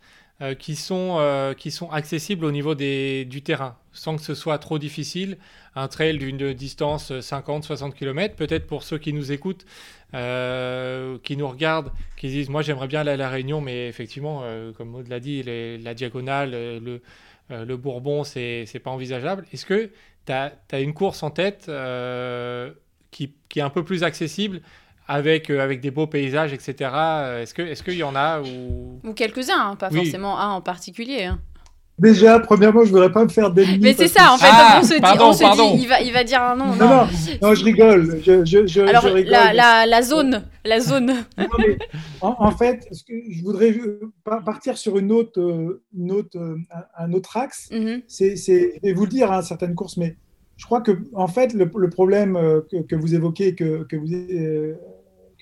[0.59, 4.78] qui, sont, qui sont accessibles au niveau des, du terrain, sans que ce soit trop
[4.78, 5.38] difficile
[5.74, 9.64] Un trail d'une distance 50-60 km, peut-être pour ceux qui nous écoutent,
[10.14, 14.42] euh, qui nous regardent, qui disent Moi, j'aimerais bien aller à La Réunion, mais effectivement,
[14.44, 19.46] euh, comme Maud l'a dit, la diagonale, euh, le, le Bourbon, c'est pas envisageable.
[19.52, 19.90] Est-ce que
[20.26, 21.70] tu as, une course en tête
[23.11, 24.61] qui, qui, est un peu plus accessible
[25.12, 26.90] avec, avec des beaux paysages, etc.
[27.42, 30.61] Est-ce qu'il est qu'il y en a ou, ou quelques-uns, hein, pas forcément un en
[30.61, 31.25] particulier.
[31.25, 31.38] Hein.
[31.98, 33.79] Déjà, premièrement, je voudrais pas me faire d'ennemis.
[33.81, 34.46] Mais c'est ça, en fait.
[34.51, 35.44] Ah, on se dit, pardon, on se
[35.77, 36.75] dit il, va, il va dire un nom.
[36.75, 37.07] Non, non,
[37.42, 38.20] non, je rigole.
[38.25, 39.31] Je, je, je, Alors, je rigole.
[39.31, 41.12] la, la, la zone, la zone.
[41.38, 41.79] Non, mais
[42.22, 46.11] en, en fait, ce que je voudrais euh, par- partir sur une autre, euh, une
[46.12, 46.57] autre, euh,
[46.98, 47.68] un autre axe.
[47.70, 48.01] Mhm.
[48.09, 50.16] C'est, c'est- je vais vous le dire, hein, certaines courses, mais
[50.57, 53.96] je crois que en fait, le, le problème euh, que, que vous évoquez, que, que
[53.96, 54.75] vous, euh,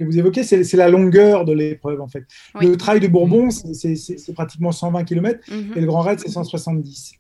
[0.00, 2.00] que vous évoquez, c'est, la longueur de l'épreuve.
[2.00, 2.24] En fait,
[2.58, 2.66] Oui.
[2.66, 5.72] le trail de Bourbon, c'est, c'est- pratiquement 120 km Mhm.
[5.76, 7.12] et le Grand Raid, c'est 170.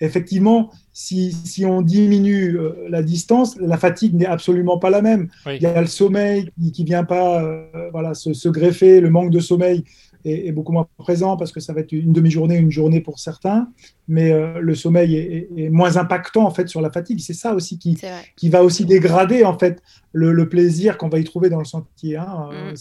[0.00, 5.28] Effectivement, si, si on diminue euh, la distance, la fatigue n'est absolument pas la même.
[5.46, 5.56] Oui.
[5.56, 9.08] Il y a le sommeil qui, qui vient pas euh, voilà, se, se greffer, le
[9.08, 9.84] manque de sommeil
[10.30, 13.18] est, est beaucoup moins présent parce que ça va être une demi-journée, une journée pour
[13.18, 13.68] certains,
[14.08, 17.20] mais euh, le sommeil est, est- est moins impactant en fait sur la fatigue.
[17.20, 17.94] C'est ça aussi qui,
[18.36, 21.64] qui va aussi dégrader en fait le, le plaisir qu'on va y trouver dans le
[21.64, 22.16] sentier.
[22.16, 22.48] hein.
[22.52, 22.76] Euh, Mm.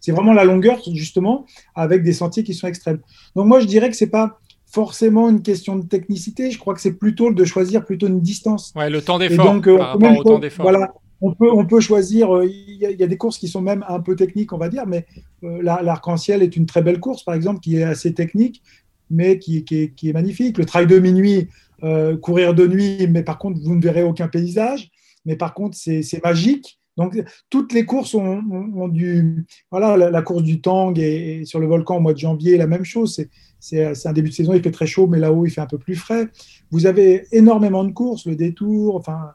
[0.00, 1.44] C'est- vraiment la longueur justement
[1.74, 3.00] avec des sentiers qui sont extrêmes.
[3.34, 6.50] Donc moi je dirais que c'est pas forcément une question de technicité.
[6.50, 8.72] Je crois que c'est plutôt de choisir plutôt une distance.
[8.76, 10.64] Ouais, le temps d'effort donc, euh, par rapport au temps d'effort.
[10.64, 12.34] Voilà, on peut, choisir.
[12.34, 14.86] euh, Il y, a- des courses qui sont même un peu techniques, on va dire,
[14.86, 15.06] mais
[15.44, 18.62] euh, la- l'arc-en-ciel est une très belle course, par exemple, qui est assez technique,
[19.10, 20.58] mais qui, est, magnifique.
[20.58, 21.48] Le trail de minuit,
[21.82, 24.90] euh, courir de nuit, mais par contre, vous ne verrez aucun paysage.
[25.24, 26.78] Mais par contre, c'est magique.
[26.96, 29.44] Donc, toutes les courses ont, du.
[29.70, 32.66] Voilà, la, course du Tang et, et sur le volcan au mois de janvier, la
[32.66, 33.22] même chose.
[33.58, 35.78] C'est un début de saison, il fait très chaud, mais là-haut, il fait un peu
[35.78, 36.28] plus frais.
[36.70, 39.32] Vous avez énormément de courses, le détour, enfin,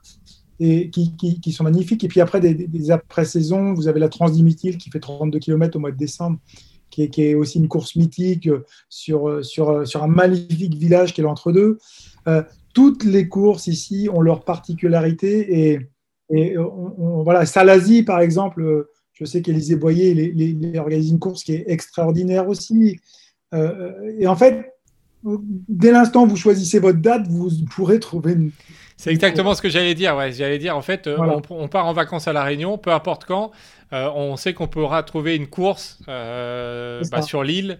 [0.64, 2.04] et qui, sont magnifiques.
[2.04, 5.92] Et puis après, des, après-saisons, vous avez la Transdimitile qui fait 32 km au mois
[5.92, 6.38] de décembre,
[6.92, 11.14] qui est, aussi une course mythique euh, sur, euh, sur, euh, sur un magnifique village
[11.14, 11.80] qui est l'entre-deux.
[12.74, 15.80] Toutes les courses ici ont leur particularité
[16.30, 16.56] et,
[17.26, 21.54] voilà, Salazie, par exemple, je sais qu'Élisée Boyer il, il- il organise une course qui
[21.54, 22.98] est extraordinaire aussi.
[23.54, 24.72] Et en fait,
[25.68, 28.52] dès l'instant où vous choisissez votre date, vous pourrez trouver une,
[29.02, 30.16] C'est exactement ce que j'allais dire.
[30.16, 31.38] Ouais, j'allais dire en fait, euh, Voilà.
[31.50, 33.52] on, on part en vacances à la Réunion, peu importe quand,
[33.94, 37.24] euh, on sait qu'on pourra trouver une course euh, C'est bah, ça.
[37.24, 37.80] sur l'île.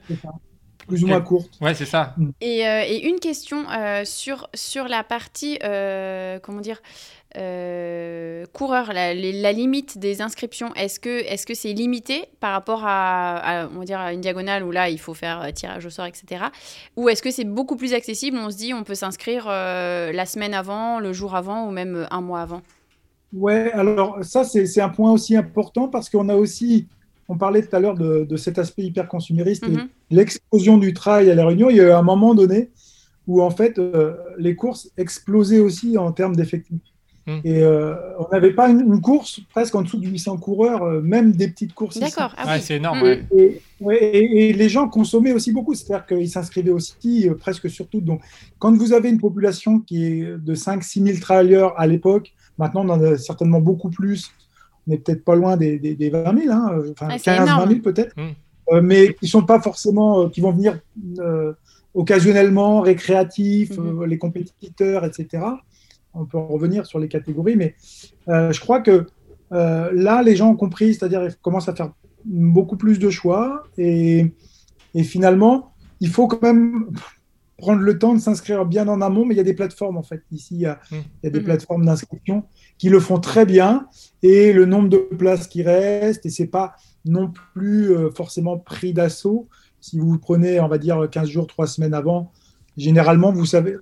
[0.88, 1.52] plus ou moins courte.
[1.62, 2.16] Ouais, c'est ça.
[2.42, 6.82] Et, euh, et une question euh, sur, sur la partie, euh, comment dire,
[7.38, 13.80] euh, coureur, la, limite des inscriptions, est-ce que c'est limité par rapport à, à, on
[13.80, 16.46] va dire, à une diagonale où là, il faut faire euh, tirage au sort, etc.
[16.98, 20.26] Ou est-ce que c'est beaucoup plus accessible On se dit, on peut s'inscrire euh, la
[20.26, 22.62] semaine avant, le jour avant ou même euh, un mois avant?
[23.34, 26.88] Ouais, alors ça, c'est un point aussi important parce qu'on a aussi,
[27.30, 29.88] on parlait tout à l'heure de, de cet aspect hyper consumériste Mhm.
[30.10, 31.70] l'explosion du trail à La Réunion.
[31.70, 32.72] Il y a eu un moment donné
[33.28, 36.82] où en fait euh, les courses explosaient aussi en termes d'effectifs.
[37.28, 37.42] Mhm.
[37.44, 41.02] Et euh, on n'avait pas une, une course presque en dessous de 800 coureurs, euh,
[41.02, 41.96] même des petites courses.
[41.98, 42.06] ici.
[42.06, 42.34] D'accord.
[42.38, 42.62] Ah oui.
[42.62, 43.02] c'est énorme.
[43.04, 43.24] Ouais.
[43.38, 47.70] Et, ouais, et- et les gens consommaient aussi beaucoup, c'est-à-dire qu'ils s'inscrivaient aussi euh, presque
[47.70, 48.02] sur tout.
[48.02, 48.22] Donc,
[48.58, 52.90] quand vous avez une population qui est de 5-6 000 travailleurs à l'époque, maintenant on
[52.90, 54.32] en a certainement beaucoup plus,
[54.88, 57.24] on n'est peut-être pas loin des, des, des 20 000, hein, euh, enfin Ah, c'est
[57.26, 57.64] 15 énorme.
[57.66, 58.30] 20 000 peut-être, Mm.
[58.74, 60.80] euh, mais qui sont pas forcément, euh, qui vont venir
[61.20, 61.54] euh,
[61.94, 64.02] occasionnellement, récréatifs, Mhm.
[64.02, 65.44] euh, les compétiteurs, etc.
[66.14, 67.76] On peut en revenir sur les catégories, mais
[68.28, 69.08] euh, je crois que
[69.54, 71.92] euh, là, les gens ont compris, c'est-à-dire ils commencent à faire
[72.26, 74.34] beaucoup plus de choix et,
[74.94, 76.92] et finalement, il faut quand même
[77.58, 80.04] prendre le temps de s'inscrire bien en amont, mais il y a des plateformes en
[80.04, 80.22] fait.
[80.32, 80.96] Ici, il y a, Mm.
[80.96, 81.46] il y a des Mhm.
[81.46, 82.44] plateformes d'inscription
[82.80, 83.86] qui le font très bien
[84.24, 86.74] et le nombre de places qui restent, et c'est pas
[87.06, 89.48] non plus euh, forcément pris d'assaut.
[89.80, 92.32] Si vous prenez, on va dire, 15 jours, 3 semaines avant,
[92.78, 93.76] généralement, vous savez,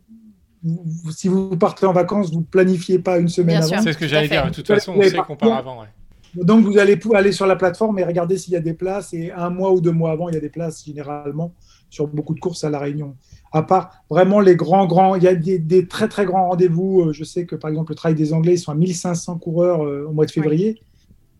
[0.64, 3.84] vous- si vous partez en vacances, vous planifiez pas une semaine Bien avant.
[3.84, 4.46] C'est ce que j'allais dire.
[4.48, 5.38] De toute façon, on sait qu'on partir.
[5.50, 5.82] part avant.
[5.82, 5.88] ouais.
[6.36, 9.14] Donc, vous allez aller sur la plateforme et regarder s'il y a des places.
[9.14, 11.54] Et un mois ou deux mois avant, il y a des places généralement
[11.90, 13.16] sur beaucoup de courses à La Réunion.
[13.52, 17.02] À part vraiment les grands, grands, il y a des, des très, très grands rendez-vous.
[17.08, 19.84] Euh, Je sais que par exemple, le Trail des Anglais, ils sont à 1500 coureurs
[19.84, 20.80] euh, au mois de février.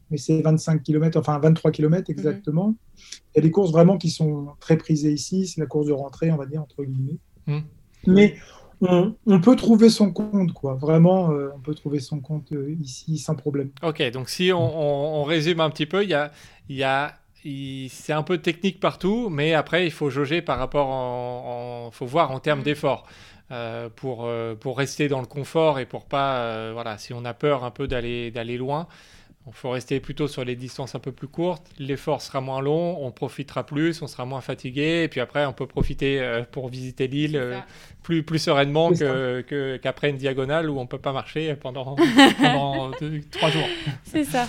[0.10, 2.74] Mais c'est 25 km, enfin 23 km exactement.
[2.98, 5.46] Il y a des courses vraiment qui sont très prisées ici.
[5.46, 7.20] C'est la course de rentrée, on va dire, entre guillemets.
[7.46, 7.62] Mhm.
[8.08, 8.36] Mais
[8.82, 10.76] on, on peut trouver son compte, quoi.
[10.76, 13.72] Vraiment, euh, on peut trouver son compte euh, ici sans problème.
[13.82, 16.32] Ok, donc si on, on- on résume un petit peu, il y a,
[16.70, 17.16] y a,
[17.90, 22.06] c'est un peu technique partout, mais après il faut jauger par rapport en, en- faut
[22.06, 22.64] voir en termes Mm.
[22.64, 23.06] d'effort
[23.52, 27.64] euh, pour pour rester dans le confort et pour pas, voilà, si on a peur
[27.64, 28.88] un peu d'aller d'aller loin.
[29.50, 31.70] Il faut rester plutôt sur les distances un peu plus courtes.
[31.80, 35.02] L'effort sera moins long, on profitera plus, on sera moins fatigué.
[35.04, 37.58] Et puis après, on peut profiter euh, pour visiter l'île euh,
[38.04, 41.96] plus, plus sereinement C'est que- qu'après une diagonale où on peut pas marcher pendant,
[42.42, 43.68] pendant deux- trois jours.
[44.04, 44.48] C'est ça.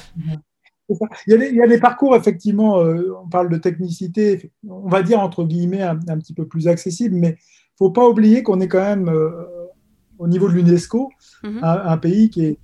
[0.88, 0.96] Il
[1.28, 4.88] y, a des, il y a des parcours, effectivement, euh, on parle de technicité, on
[4.88, 8.42] va dire entre guillemets un, un petit peu plus accessible, mais il faut pas oublier
[8.42, 9.08] qu'on est quand même
[10.20, 11.10] au niveau de l'UNESCO,
[11.42, 11.60] mhm.
[11.62, 12.58] un, pays qui est,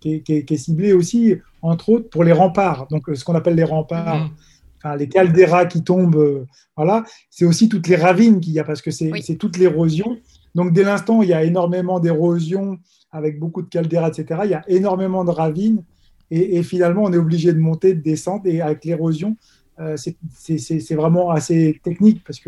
[0.00, 2.86] qui, est, qui, est, ciblé aussi, entre autres, pour les remparts.
[2.88, 4.30] Donc, ce qu'on appelle les remparts, mhm.
[4.76, 8.82] enfin, les calderas qui tombent, voilà, c'est aussi toutes les ravines qu'il y a, parce
[8.82, 10.18] que c'est toute l'érosion.
[10.54, 12.78] Donc, dès l'instant où il y a énormément d'érosion,
[13.10, 15.82] avec beaucoup de calderas, etc., il y a énormément de ravines.
[16.30, 18.46] Et, finalement, on est obligé de monter, de descendre.
[18.46, 19.36] Et avec l'érosion,
[19.80, 22.40] euh, c'est vraiment assez technique parce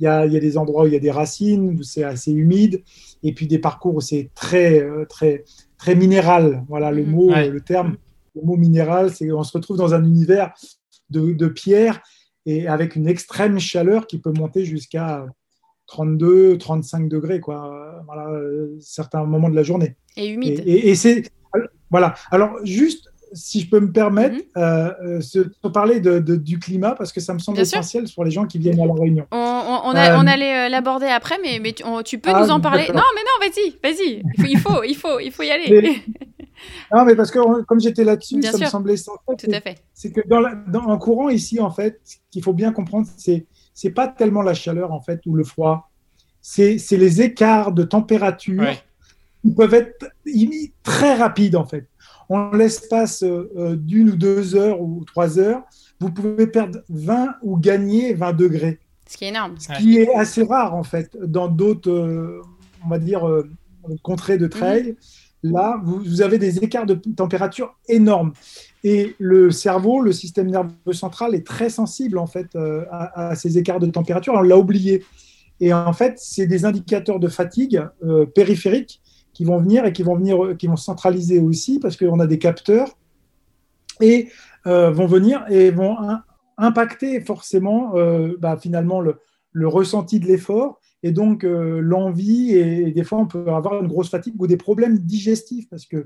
[0.00, 2.04] qu'il y a, y a des endroits où il y a des racines, où c'est
[2.04, 2.82] assez humide.
[3.22, 5.44] Et puis des parcours où c'est très, euh, très,
[5.76, 6.64] très minéral.
[6.68, 7.10] Voilà le mmh.
[7.10, 7.96] mot, le terme.
[8.34, 10.54] Le mot minéral, c'est on se retrouve dans un univers
[11.10, 12.00] de, de pierre
[12.46, 15.26] et avec une extrême chaleur qui peut monter jusqu'à
[15.88, 19.96] 32, 35 degrés, quoi, voilà, euh, certains moments de la journée.
[20.16, 20.62] Et humide.
[20.64, 21.24] Et, c'est.
[21.90, 22.14] Voilà.
[22.30, 25.20] Alors, juste, si je peux me permettre, mm
[25.72, 28.80] parler de, du climat, parce que ça me semble essentiel pour les gens qui viennent
[28.80, 29.24] à La Réunion.
[29.30, 31.72] On, on, allait l'aborder après, mais, mais
[32.04, 32.88] tu, peux ah, nous en parler.
[32.88, 34.22] Non, mais non, vas-y, vas-y.
[34.50, 36.02] Il faut, il faut, il faut, y aller.
[36.92, 39.36] non, mais parce que comme j'étais là-dessus, ça me semblait essentiel.
[39.38, 39.78] Tout à fait.
[39.94, 43.46] C'est que dans, dans, en courant ici, en fait, ce qu'il faut bien comprendre, c'est
[43.80, 45.90] c'est pas tellement la chaleur en fait ou le froid,
[46.42, 48.70] c'est les écarts de température
[49.42, 50.10] qui peuvent être
[50.82, 51.88] très rapides en fait.
[52.30, 55.62] En l'espace euh, d'une ou deux heures ou trois heures,
[56.00, 58.78] vous pouvez perdre 20 ou gagner 20 degrés.
[59.06, 59.56] Ce qui est énorme.
[59.58, 62.40] Ce qui est assez rare en fait dans d'autres, euh,
[62.84, 63.50] on va dire, euh,
[64.02, 64.96] contrées de trail.
[65.42, 65.52] Mhm.
[65.52, 68.32] Là, vous, avez des écarts de température énormes.
[68.84, 73.58] Et le cerveau, le système nerveux central est très sensible en fait euh, à, ces
[73.58, 74.34] écarts de température.
[74.34, 75.04] On l'a oublié.
[75.60, 79.00] Et en fait, c'est des indicateurs de fatigue euh, périphériques
[79.32, 82.38] qui vont venir et qui vont venir, qui vont centraliser aussi parce qu'on a des
[82.38, 82.96] capteurs
[84.00, 84.28] et
[84.66, 85.96] euh, vont venir et vont
[86.58, 87.94] impacter forcément
[88.38, 89.18] bah, finalement le,
[89.52, 94.10] le, ressenti de l'effort et donc l'envie et, des fois on peut avoir une grosse
[94.10, 96.04] fatigue ou des problèmes digestifs parce que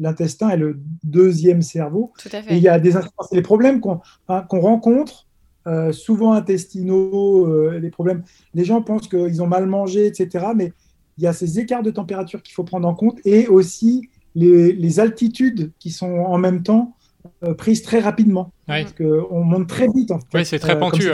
[0.00, 2.12] l'intestin est le deuxième cerveau.
[2.48, 2.94] Et il y a des,
[3.32, 5.28] des problèmes qu'on hein, rencontre,
[5.66, 8.24] euh, souvent intestinaux, euh, les problèmes.
[8.54, 10.46] Les gens pensent qu'ils ont mal mangé, etc.
[10.56, 10.72] Mais
[11.20, 15.00] il y a ces écarts de température qu'il faut prendre en compte et aussi les,
[15.00, 16.96] altitudes qui sont en même temps
[17.44, 18.52] euh, prises très rapidement.
[18.66, 20.10] Parce qu'on monte très vite.
[20.12, 21.10] En fait, oui, c'est très pentu.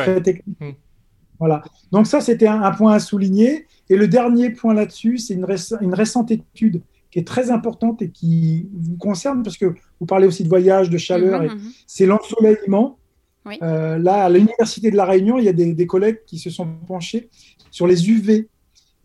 [0.60, 0.70] Hmm.
[1.40, 1.64] Voilà.
[1.90, 3.66] Donc ça, c'était un, point à souligner.
[3.90, 5.46] Et le dernier point là-dessus, c'est une,
[5.80, 10.28] une récente étude qui est très importante et qui vous concerne parce que vous parlez
[10.28, 11.72] aussi de voyage, de chaleur, mhm, mhm.
[11.88, 12.96] c'est l'ensoleillement.
[13.62, 16.66] Euh, là, à l'Université de La Réunion, il y a des, collègues qui se sont
[16.86, 17.28] penchés
[17.70, 18.48] sur les UV.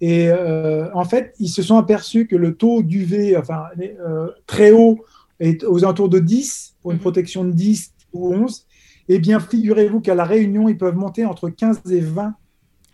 [0.01, 4.71] Et euh, en fait, ils se sont aperçus que le taux d'UV, enfin, euh, très
[4.71, 5.05] haut,
[5.39, 7.01] est aux alentours de 10, pour une mhm.
[7.01, 8.65] protection de 10 ou 11.
[9.09, 12.35] Eh bien, figurez-vous qu'à La Réunion, ils peuvent monter entre 15 et 20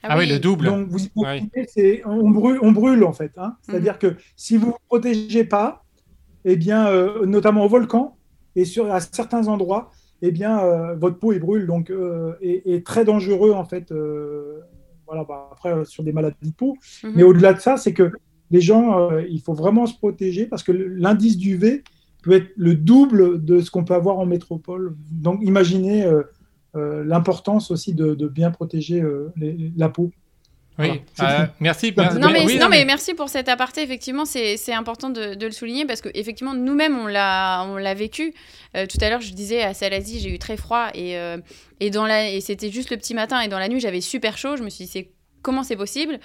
[0.04, 0.66] ah, ah, oui, le double.
[0.66, 1.00] Donc, vous
[2.06, 3.32] on, brûle, on brûle en fait.
[3.38, 3.56] Hein.
[3.64, 4.00] C'est-à-dire mhm.
[4.00, 5.84] que si vous ne vous protégez pas,
[6.46, 8.16] eh bien, euh, notamment au volcan
[8.56, 9.92] et sur, à certains endroits,
[10.22, 13.92] eh bien, euh, votre peau est brûle, donc euh, est, très dangereux en fait.
[15.08, 16.76] Voilà, bah, après sur des maladies de peau.
[17.04, 17.14] Mhm.
[17.16, 18.12] Mais au-delà de ça, c'est que
[18.52, 21.84] les gens, il faut vraiment se protéger parce que l'indice d'UV
[22.24, 24.96] peut être le double de ce qu'on peut avoir en métropole.
[25.12, 26.06] Donc, imaginez
[26.78, 29.34] euh, l'importance aussi de, bien protéger euh,
[29.76, 30.12] la peau.
[30.80, 31.94] Oui, euh, merci.
[31.96, 33.82] Non, mais, non, mais merci pour cet aparté.
[33.82, 38.34] Effectivement, c'est important de, le souligner parce que effectivement, nous-mêmes, on l'a vécu.
[38.74, 41.14] tout à l'heure, je disais à Salazie, j'ai eu très froid et,
[41.80, 44.56] et, et c'était juste le petit matin et dans la nuit, j'avais super chaud.
[44.56, 45.08] Je me suis dit,
[45.42, 46.20] comment c'est possible?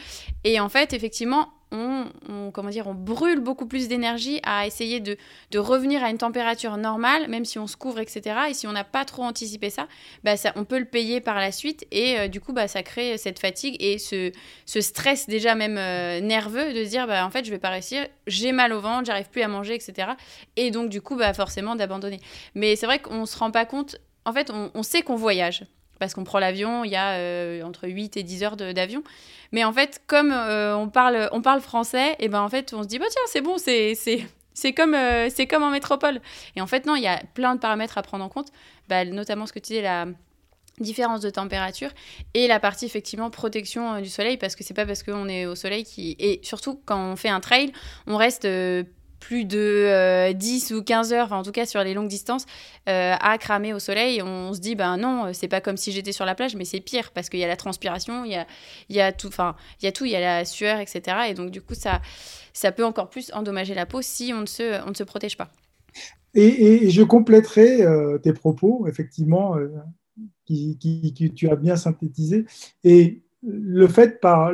[0.44, 5.16] Et en fait, effectivement, on, comment dire, on brûle beaucoup plus d'énergie à essayer de,
[5.56, 8.36] revenir à une température normale, même si on se couvre, etc.
[8.50, 9.88] Et si on n'a pas trop anticipé ça,
[10.22, 11.86] bah ça, on peut le payer par la suite.
[11.90, 14.32] Et euh, du coup, bah, ça crée cette fatigue et ce,
[14.66, 18.06] stress déjà même euh, nerveux de se dire, bah, en fait, je vais pas réussir,
[18.26, 20.10] j'ai mal au ventre, j'arrive plus à manger, etc.
[20.56, 22.20] Et donc, du coup, bah, forcément, d'abandonner.
[22.54, 23.96] Mais c'est vrai qu'on se rend pas compte.
[24.24, 25.64] En fait, on sait qu'on voyage
[26.02, 29.04] parce qu'on prend l'avion, il y a euh, entre 8 et 10 heures d'avion.
[29.52, 32.82] Mais en fait, comme euh, on, parle, on parle français, et ben en fait, on
[32.82, 36.20] se dit, bah tiens, c'est bon, c'est c'est comme, euh, comme en métropole.
[36.56, 38.48] Et en fait, non, il y a plein de paramètres à prendre en compte,
[38.88, 40.06] bah, notamment ce que tu disais, la
[40.80, 41.90] différence de température
[42.34, 45.54] et la partie effectivement protection du soleil parce que c'est pas parce qu'on est au
[45.54, 47.72] soleil qui et surtout quand on fait un trail
[48.06, 48.48] on reste
[49.22, 52.44] plus de 10 euh, ou 15 heures, en tout cas sur les longues distances,
[52.88, 54.20] euh, à cramer au soleil.
[54.20, 56.80] On se dit, ben non, c'est pas comme si j'étais sur la plage, mais c'est
[56.80, 58.46] pire parce qu'il y a la transpiration, il y a,
[58.88, 61.02] il y a tout, enfin, il y a tout, il y a la sueur, etc.
[61.30, 62.02] Et donc, du coup, ça,
[62.52, 65.36] ça peut encore plus endommager la peau si on ne se, on ne se protège
[65.36, 65.50] pas.
[66.34, 69.56] Et, je compléterai euh, tes propos, effectivement,
[70.46, 72.44] qui, qui, tu as bien synthétisé.
[72.82, 74.52] Et le fait par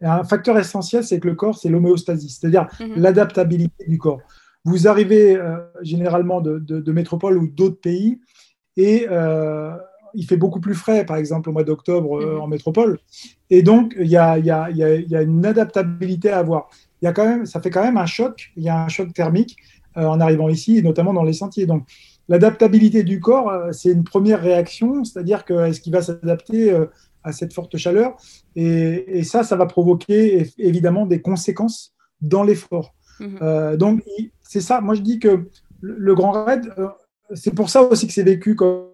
[0.00, 2.94] un facteur essentiel, c'est que le corps, c'est l'homéostasie, c'est-à-dire mhm.
[2.96, 4.20] l'adaptabilité du corps.
[4.64, 8.20] Vous arrivez euh, généralement de, de, métropole ou d'autres pays
[8.76, 9.74] et euh,
[10.12, 12.40] il fait beaucoup plus frais, par exemple au mois d'octobre euh, mhm.
[12.42, 12.98] en métropole.
[13.48, 16.68] Et donc, il y a, y, a, y a, une adaptabilité à avoir.
[17.02, 19.12] Y a quand même, ça fait quand même un choc, il y a un choc
[19.12, 19.56] thermique
[19.96, 21.66] en arrivant ici, et notamment dans les sentiers.
[21.66, 21.84] Donc,
[22.28, 26.72] l'adaptabilité du corps, c'est une première réaction, c'est-à-dire que est-ce qu'il va s'adapter
[27.22, 28.16] à cette forte chaleur.
[28.56, 32.94] Et, ça, ça va provoquer évidemment des conséquences dans l'effort.
[33.20, 33.38] Mhm.
[33.42, 34.02] Euh, donc,
[34.42, 34.80] c'est ça.
[34.80, 35.48] Moi, je dis que
[35.80, 36.88] le, Grand Raid, euh,
[37.34, 38.88] c'est pour ça aussi que c'est vécu comme,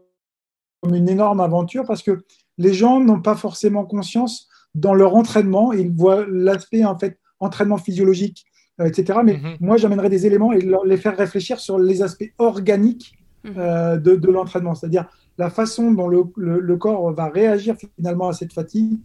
[0.88, 2.24] une énorme aventure, parce que
[2.58, 5.72] les gens n'ont pas forcément conscience dans leur entraînement.
[5.72, 8.44] Ils voient l'aspect, en fait, entraînement physiologique,
[8.80, 9.20] euh, etc.
[9.24, 9.56] Mais mhm.
[9.60, 14.00] moi, j'amènerais des éléments et les faire réfléchir sur les aspects organiques mhm.
[14.00, 14.74] de, de l'entraînement.
[14.74, 15.06] C'est-à-dire
[15.38, 18.98] la façon dont le, corps va réagir finalement à cette fatigue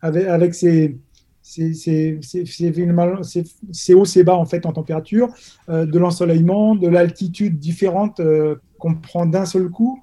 [0.00, 0.98] avec, avec ses,
[1.46, 2.18] ses,
[3.94, 5.28] hauts, ses bas en fait en température,
[5.68, 10.02] euh, de l'ensoleillement, de l'altitude différente euh, qu'on prend d'un seul coup.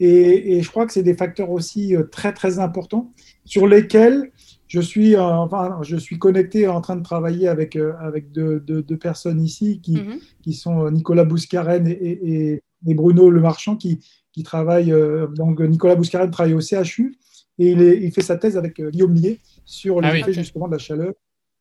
[0.00, 3.12] Et, je crois que c'est des facteurs aussi euh, très très importants
[3.44, 4.32] sur lesquels
[4.66, 9.80] je suis, enfin, je suis connecté en train de travailler avec, avec deux, personnes ici
[9.82, 10.18] qui, mm-hmm.
[10.42, 14.00] qui sont Nicolas Bouscaren et, et Bruno Le Marchand qui,
[14.32, 17.16] qui travaille, euh, donc Nicolas Bouscarel travaille au CHU
[17.58, 20.66] et il, il fait sa thèse avec euh, Guillaume Millet sur les ah effets justement
[20.66, 21.12] de la chaleur.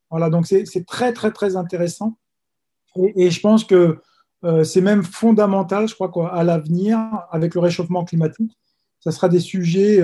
[0.10, 2.18] Voilà, donc c'est très très très intéressant
[2.96, 4.00] et, je pense que
[4.44, 7.00] euh, c'est même fondamental, je crois qu'à l'avenir,
[7.32, 8.52] avec le réchauffement climatique,
[9.00, 10.02] ça sera des sujets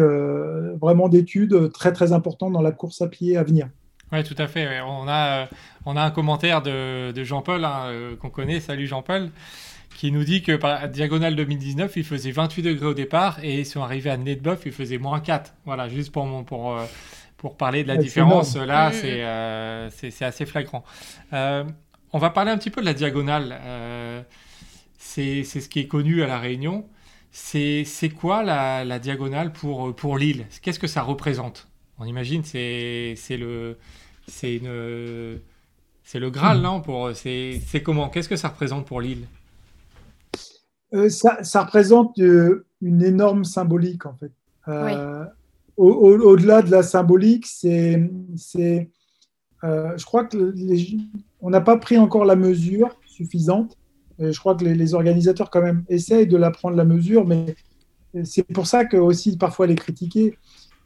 [0.82, 3.70] vraiment d'études très très importants dans la course à pied à venir.
[4.12, 4.80] Oui, tout à fait.
[4.82, 5.50] On, a,
[5.86, 8.60] on a un commentaire de, de Jean-Paul hein, qu'on connaît.
[8.60, 9.30] Salut Jean-Paul
[9.98, 13.66] qui nous dit que par diagonale 2019, il faisait 28 degrés au départ et ils
[13.66, 15.56] sont arrivés à Netboff, il faisait moins 4.
[15.66, 16.86] Voilà, juste pour, pour, euh,
[17.36, 20.84] pour parler de la différence, là, euh, c'est assez flagrant.
[21.34, 21.64] Euh,
[22.14, 23.60] on va parler un petit peu de la diagonale.
[25.00, 26.88] c'est ce qui est connu à La Réunion.
[27.32, 31.70] C'est quoi la, la, diagonale pour, pour l'île Qu'est-ce que ça représente?
[31.98, 33.80] On imagine c'est le
[34.28, 35.40] c'est une
[36.04, 38.10] c'est le Graal, non pour c'est comment?
[38.10, 39.26] Qu'est-ce que ça représente pour l'île
[40.94, 44.32] euh, ça, représente euh, une énorme symbolique, en fait.
[44.68, 45.26] Euh,
[45.78, 48.10] au-delà de la symbolique, c'est,
[49.64, 50.54] je crois que
[51.40, 53.78] on n'a pas pris encore la mesure suffisante.
[54.20, 57.56] je crois que les, organisateurs, quand même, essayent de la prendre la mesure, mais
[58.24, 60.38] c'est pour ça que aussi parfois elle est critiquée.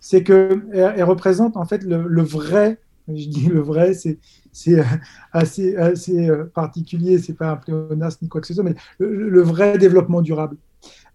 [0.02, 4.20] C'est qu'elle elle représente en fait le vrai, je dis le vrai, c'est
[4.52, 4.84] c'est euh,
[5.32, 9.42] assez, assez euh, particulier, c'est pas un pléonasme ni quoi que ce soit, mais le,
[9.42, 10.58] vrai développement durable.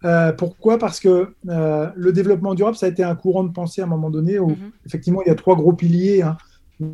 [0.04, 0.78] Euh, pourquoi?
[0.78, 4.10] Parce que le développement durable, ça a été un courant de pensée à un moment
[4.10, 4.70] donné où, mhm.
[4.86, 6.36] effectivement, il y a trois gros piliers hein,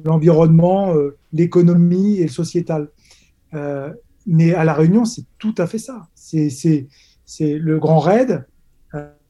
[0.04, 0.94] l'environnement,
[1.32, 2.88] l'économie et le sociétal.
[4.26, 6.06] mais à La Réunion, c'est tout à fait ça.
[6.14, 6.48] C'est
[7.40, 8.46] le grand raid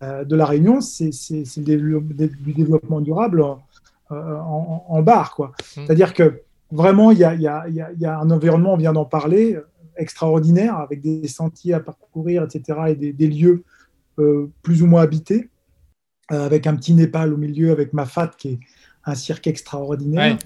[0.05, 1.11] de La Réunion, c'est
[1.57, 3.63] du développement durable en,
[4.11, 5.35] en, barre.
[5.41, 5.87] Mhm.
[5.87, 9.59] C'est-à-dire que vraiment, il y a, un environnement, on vient d'en parler,
[9.97, 13.63] extraordinaire, avec des sentiers à parcourir, etc., et des, lieux
[14.19, 15.51] euh, plus ou moins habités,
[16.33, 18.61] euh, avec un petit Népal au milieu, avec Mafat, qui est
[19.05, 20.39] un cirque extraordinaire.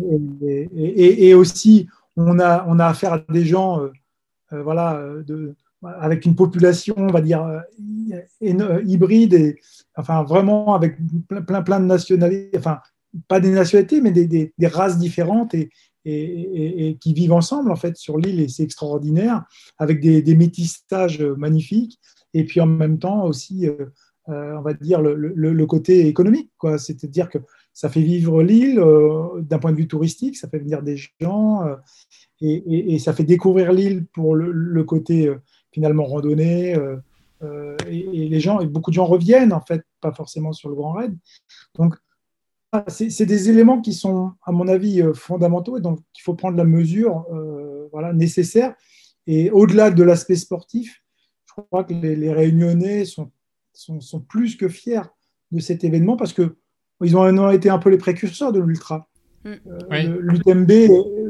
[0.00, 6.34] Et, aussi, on a, on a affaire à des gens, euh, voilà, de, avec une
[6.34, 7.62] population, on va dire,
[8.40, 9.60] hybride, et
[9.96, 10.96] enfin, vraiment avec
[11.28, 12.80] plein, plein, plein de nationalités, enfin,
[13.26, 15.70] pas des nationalités, mais des, races différentes et,
[16.04, 19.44] et, qui vivent ensemble en fait sur l'île et c'est extraordinaire
[19.78, 21.98] avec des, métissages magnifiques
[22.34, 23.86] et puis en même temps aussi, euh,
[24.28, 26.78] euh, on va dire le, côté économique, quoi.
[26.78, 27.38] C'est-à-dire que
[27.72, 31.64] ça fait vivre l'île euh, d'un point de vue touristique, ça fait venir des gens
[32.40, 35.34] et, ça fait découvrir l'île pour le, côté
[35.72, 36.76] finalement randonnée.
[37.88, 40.92] et, les gens, et beaucoup de gens reviennent en fait, pas forcément sur le Grand
[40.92, 41.16] Raid.
[41.76, 41.96] Donc
[42.88, 46.56] c'est des éléments qui sont, à mon avis, euh, fondamentaux et donc il faut prendre
[46.56, 48.74] la mesure euh, voilà, nécessaire.
[49.26, 51.02] Et au-delà de l'aspect sportif,
[51.46, 53.30] je crois que les, Réunionnais sont,
[53.72, 55.02] sont, plus que fiers
[55.50, 59.08] de cet événement parce qu'ils ont, été un peu les précurseurs de l'Ultra.
[59.44, 59.52] Mm.
[59.92, 60.70] Euh, L'UTMB,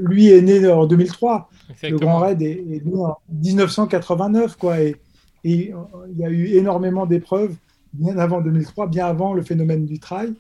[0.03, 1.51] lui, est né en 2003.
[1.83, 4.57] Le Grand Raid est, né en 1989.
[4.57, 4.97] Quoi, et,
[5.45, 5.73] et
[6.11, 7.55] il y a eu énormément d'épreuves
[7.93, 10.35] bien avant 2003, bien avant le phénomène du trail.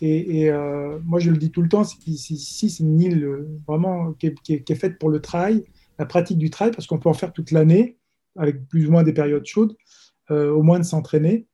[0.00, 4.12] Et, euh, moi, je le dis tout le temps, ici, c'est une île euh, vraiment
[4.12, 5.64] qui est, faite pour le trail,
[5.98, 7.96] la pratique du trail, parce qu'on peut en faire toute l'année,
[8.36, 9.76] avec plus ou moins des périodes chaudes,
[10.30, 11.46] euh, au moins de s'entraîner.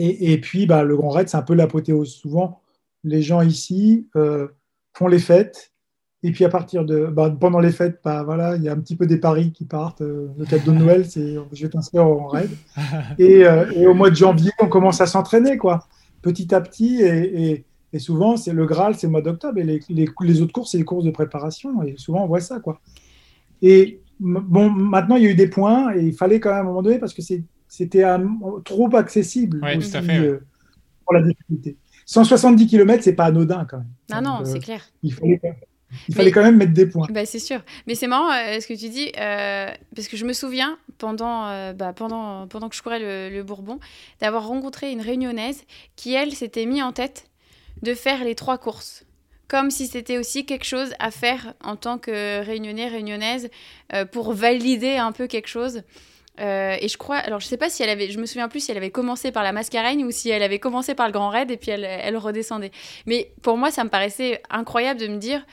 [0.00, 2.12] Et, puis, bah, le Grand Raid, c'est un peu l'apothéose.
[2.12, 2.60] Souvent,
[3.02, 4.06] les gens ici
[4.94, 5.72] font les fêtes.
[6.22, 8.78] Et puis à partir de bah, pendant les fêtes, bah, voilà, il y a un
[8.78, 10.02] petit peu des paris qui partent.
[10.02, 12.50] le cadeau de Noël, c'est je vais t'inscrire en raid.
[13.18, 13.40] Et,
[13.74, 15.88] et, au mois de janvier, on commence à s'entraîner, quoi,
[16.32, 17.00] petit à petit.
[17.02, 19.58] Et, et souvent, c'est le Graal, c'est le mois d'octobre.
[19.58, 21.82] Et les, les, autres courses, c'est les courses de préparation.
[21.82, 22.60] Et souvent, on voit ça.
[22.60, 22.80] Quoi.
[23.62, 25.94] Et bon, maintenant, il y a eu des points.
[25.96, 28.04] Et il fallait quand même à un moment donné, parce que c'était
[28.64, 30.38] trop accessible aussi, euh,
[31.04, 31.76] pour la difficulté.
[32.04, 33.90] 170 km, c'est pas anodin quand même.
[34.10, 34.82] Ah non, c'est euh, clair.
[35.02, 35.40] Il fallait,
[36.08, 37.06] il fallait quand même mettre des points.
[37.10, 37.60] Bah, c'est sûr.
[37.86, 41.92] Mais c'est marrant euh, ce que tu dis, parce que je me souviens, pendant, bah,
[41.92, 43.78] pendant, pendant que je courais le, le Bourbon,
[44.20, 45.64] d'avoir rencontré une réunionnaise
[45.96, 47.26] qui, elle, s'était mis en tête
[47.82, 49.04] de faire les trois courses.
[49.48, 53.48] Comme si c'était aussi quelque chose à faire en tant que réunionnais, réunionnaise,
[53.94, 55.82] euh, pour valider un peu quelque chose.
[56.38, 58.60] Euh, et je crois, alors je sais pas si elle avait, je me souviens plus
[58.60, 61.30] si elle avait commencé par la mascarène ou si elle avait commencé par le grand
[61.30, 62.70] raid et puis elle, elle redescendait.
[63.06, 65.44] Mais pour moi, ça me paraissait incroyable de me dire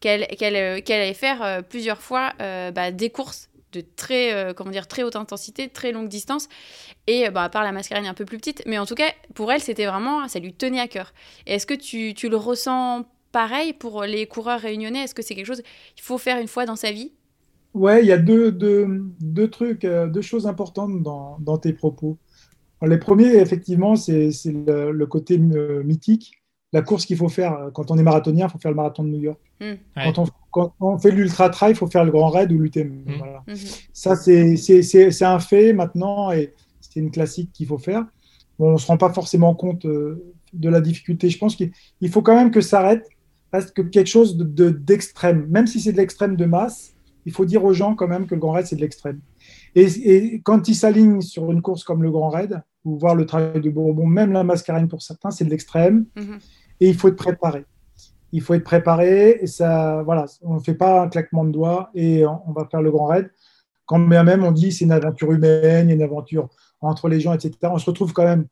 [0.00, 4.86] qu'elle qu'elle euh, allait faire plusieurs fois bah, des courses de très, euh, comment dire,
[4.86, 6.48] très haute intensité, très longue distance.
[7.06, 9.52] Et bah, à part la mascarine un peu plus petite, mais en tout cas, pour
[9.52, 11.12] elle, c'était vraiment, ça lui tenait à cœur.
[11.46, 15.00] Est-ce que tu, tu, le ressens pareil pour les coureurs réunionnais?
[15.00, 15.62] Est-ce que c'est quelque chose
[15.94, 17.12] qu'il faut faire une fois dans sa vie?
[17.74, 18.86] Ouais, il y a deux, deux,
[19.20, 22.18] deux, trucs, euh, deux choses importantes dans, dans tes propos.
[22.82, 26.43] les premiers, effectivement, c'est le, côté euh, mythique
[26.74, 29.08] la course qu'il faut faire quand on est marathonien, il faut faire le marathon de
[29.10, 29.38] New York.
[29.60, 29.74] Hmm.
[30.50, 32.88] Quand, on, fait l'ultra trail, il faut faire le grand raid ou l'UTM.
[33.06, 33.52] Hmm.
[33.52, 33.54] Hmm.
[33.92, 38.04] Ça, c'est un fait maintenant et c'est une classique qu'il faut faire.
[38.58, 41.30] on ne se rend pas forcément compte euh, de la difficulté.
[41.30, 43.08] Je pense qu'il faut quand même que ça arrête
[43.52, 46.92] parce que quelque chose d'extrême, de, même si c'est de l'extrême de masse,
[47.24, 49.20] il faut dire aux gens quand même que le grand raid, c'est de l'extrême.
[49.76, 53.60] Et, quand ils s'alignent sur une course comme le grand raid, ou voir le travail
[53.60, 56.04] de Bourbon, même la mascarine pour certains, c'est de l'extrême
[56.84, 57.64] et il faut être préparé.
[58.32, 61.90] Il faut être préparé et ça, voilà, on ne fait pas un claquement de doigts
[61.94, 63.30] et on, va faire le grand raid.
[63.86, 66.48] Quand même on dit c'est une aventure humaine, une aventure
[66.82, 67.52] entre les gens, etc.
[67.62, 68.46] On se retrouve quand même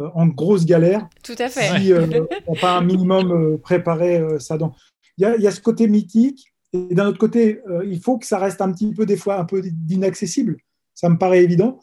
[0.00, 1.08] euh, en grosse galère.
[1.22, 1.80] Tout à fait.
[1.80, 2.06] Si euh,
[2.46, 4.58] on n'a pas un minimum euh, préparé ça.
[4.58, 4.74] Donc,
[5.16, 8.60] il y, a ce côté mythique et d'un autre côté, il faut que ça reste
[8.60, 10.58] un petit peu des fois un peu d'inaccessible.
[10.94, 11.80] Ça me paraît évident,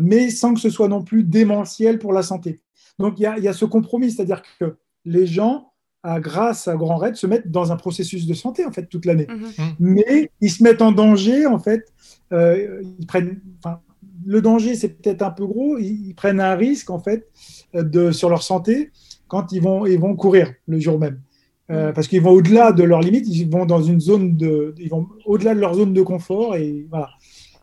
[0.00, 2.62] mais sans que ce soit non plus démentiel pour la santé.
[2.98, 5.72] Donc il y, y, a ce compromis, c'est-à-dire que les gens,
[6.18, 9.26] grâce à Grand Raid, se mettent dans un processus de santé en fait toute l'année.
[9.28, 9.36] Mhm.
[9.36, 9.74] Mhm.
[9.80, 11.92] Mais ils se mettent en danger en fait.
[12.32, 13.40] Euh, ils prennent,
[14.26, 15.78] le danger c'est peut-être un peu gros.
[15.78, 17.28] Ils, prennent un risque en fait
[17.72, 18.90] de, sur leur santé
[19.28, 21.20] quand ils vont, ils vont courir le jour même.
[21.70, 21.94] Euh, mhm.
[21.94, 25.08] parce qu'ils vont au-delà de leurs limites, ils vont dans une zone de, ils vont
[25.24, 27.08] au-delà de leur zone de confort et voilà.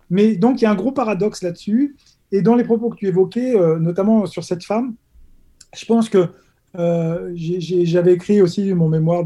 [0.10, 1.96] Mais donc il y a un gros paradoxe là-dessus.
[2.32, 4.96] Et dans les propos que tu évoquais, euh, notamment sur cette femme,
[5.76, 6.30] je pense que
[6.78, 9.26] euh, j'avais écrit aussi mon mémoire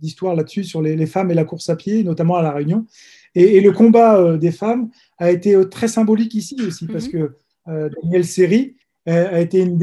[0.00, 2.86] d'histoire là-dessus sur les, femmes et la course à pied, notamment à La Réunion.
[3.34, 7.12] Et, le combat euh, des femmes a été euh, très symbolique ici aussi, parce mhm.
[7.12, 7.32] que
[7.66, 9.78] Danielle Seri a été une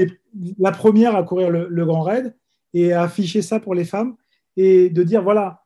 [0.59, 2.35] la première à courir le, Grand Raid
[2.73, 4.15] et à afficher ça pour les femmes
[4.55, 5.63] et de dire voilà,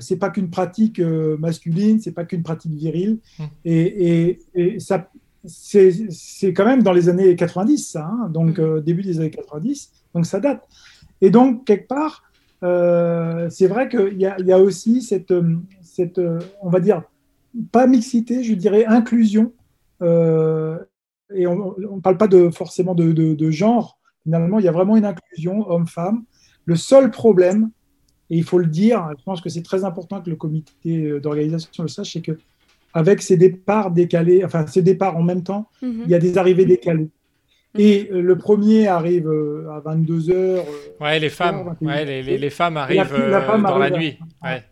[0.00, 3.20] c'est pas qu'une pratique masculine, c'est pas qu'une pratique virile.
[3.38, 3.46] Mhm.
[3.64, 5.10] Et, et, ça,
[5.46, 8.82] c'est quand même dans les années 90, ça, hein, donc mhm.
[8.82, 9.90] début des années 90.
[10.14, 10.66] Donc ça date.
[11.20, 12.24] Et donc, quelque part,
[12.62, 15.32] euh, c'est vrai qu'il y, y, a aussi cette,
[15.82, 16.20] cette,
[16.62, 17.02] on va dire,
[17.72, 19.52] pas mixité, je dirais inclusion.
[20.02, 20.78] Euh,
[21.34, 23.98] et on ne parle pas de, forcément de, de, genre.
[24.22, 26.24] Finalement, il y a vraiment une inclusion homme-femme.
[26.64, 27.70] Le seul problème,
[28.30, 31.82] et il faut le dire, je pense que c'est très important que le comité d'organisation
[31.82, 32.38] le sache, c'est que
[32.92, 36.02] avec ces départs décalés, enfin ces départs en même temps, mm-hmm.
[36.04, 37.10] il y a des arrivées décalées.
[37.78, 40.32] Et euh, le premier arrive euh, à 22h.
[40.32, 40.62] Euh,
[41.00, 44.18] ouais, les femmes, ouais, les, les, les, femmes arrivent dans la nuit.
[44.42, 44.64] Ouais.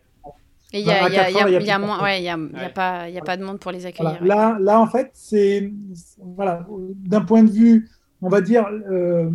[0.73, 2.65] Et il n'y a, y a, y a, y a, moins, ouais, y a, y
[2.65, 4.23] a, pas, y a pas de monde pour les accueillir.
[4.23, 5.71] Là, là, en fait, c'est
[6.19, 7.89] voilà, d'un point de vue,
[8.21, 9.31] on va dire, euh,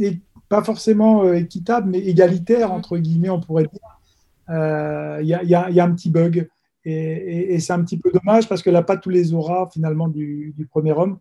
[0.00, 2.72] et pas forcément équitable, mais égalitaire, mm-hmm.
[2.72, 5.20] entre guillemets, on pourrait dire.
[5.20, 6.48] Il y, a, y, a, y, a, un petit bug.
[6.84, 9.68] Et, et, et c'est un petit peu dommage parce que là, pas tous les auras
[9.70, 11.18] finalement du, du premier homme.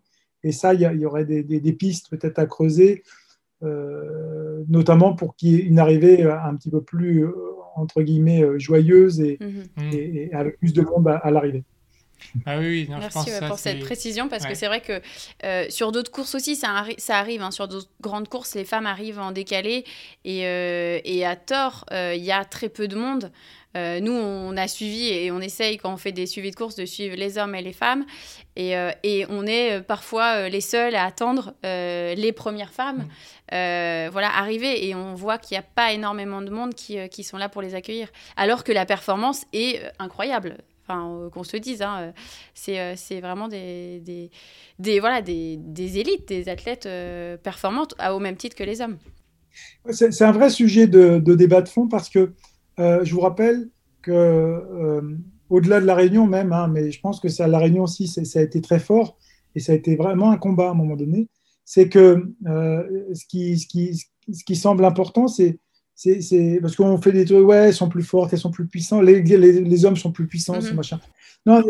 [0.48, 3.04] Et ça, il y, aurait des, pistes peut-être à creuser,
[3.64, 7.34] euh, notamment pour qu'il y ait une arrivée un petit peu plus, euh,
[7.76, 10.30] entre guillemets, euh, joyeuse et, mhm.
[10.32, 11.66] avec plus de monde à, l'arrivée.
[12.46, 15.02] Ah oui, Merci pour cette précision parce que c'est vrai que
[15.70, 17.42] sur d'autres courses aussi, ça, ça arrive.
[17.42, 19.84] Hein, sur d'autres grandes courses, les femmes arrivent en décalé
[20.24, 23.34] et, et à tort, il y a très peu de monde.
[23.78, 26.76] Euh, nous, on a suivi et on essaye, quand on fait des suivis de course,
[26.76, 28.06] de suivre les hommes et les femmes.
[28.56, 33.08] Et, euh, et on est parfois les seuls à attendre les premières femmes
[33.52, 34.10] mm.
[34.12, 34.88] voilà, arriver.
[34.88, 37.62] Et on voit qu'il n'y a pas énormément de monde qui, qui, sont là pour
[37.62, 38.10] les accueillir.
[38.36, 40.58] Alors que la performance est incroyable.
[40.90, 42.14] Enfin, qu'on se dise, hein,
[42.54, 44.32] c'est vraiment des, des,
[44.80, 46.90] des, voilà, des, des élites, des athlètes
[47.44, 48.98] performantes, au même titre que les hommes.
[49.90, 52.34] C'est un vrai sujet de, débat de fond parce que
[52.80, 53.70] euh, je vous rappelle
[54.02, 55.02] que euh,
[55.50, 58.08] au-delà de la Réunion même, hein, mais je pense que c'est à la Réunion aussi,
[58.08, 59.18] ça a été très fort
[59.56, 61.28] et ça a été vraiment un combat à un moment donné.
[61.66, 65.60] C'est que euh, ce, qui, ce, qui, ce, qui, semble important, c'est
[66.62, 69.22] parce qu'on fait des trucs, ouais, elles sont plus fortes, elles sont plus puissantes, les,
[69.22, 70.76] les, hommes sont plus puissants, mm-hmm.
[70.76, 71.00] machin.
[71.46, 71.62] Non,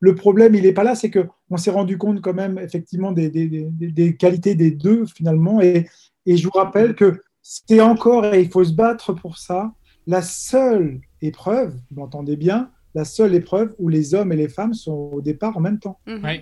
[0.00, 3.28] le, problème, il n'est pas là, c'est qu'on s'est rendu compte quand même, effectivement, des,
[3.28, 5.60] des, des, qualités des deux, finalement.
[5.60, 5.88] Et,
[6.26, 9.74] et je vous rappelle que c'est encore, et il faut se battre pour ça,
[10.06, 14.74] la seule épreuve, vous m'entendez bien, la seule épreuve où les hommes et les femmes
[14.74, 15.98] sont au départ en même temps.
[16.06, 16.20] Mhm.
[16.24, 16.40] Oui,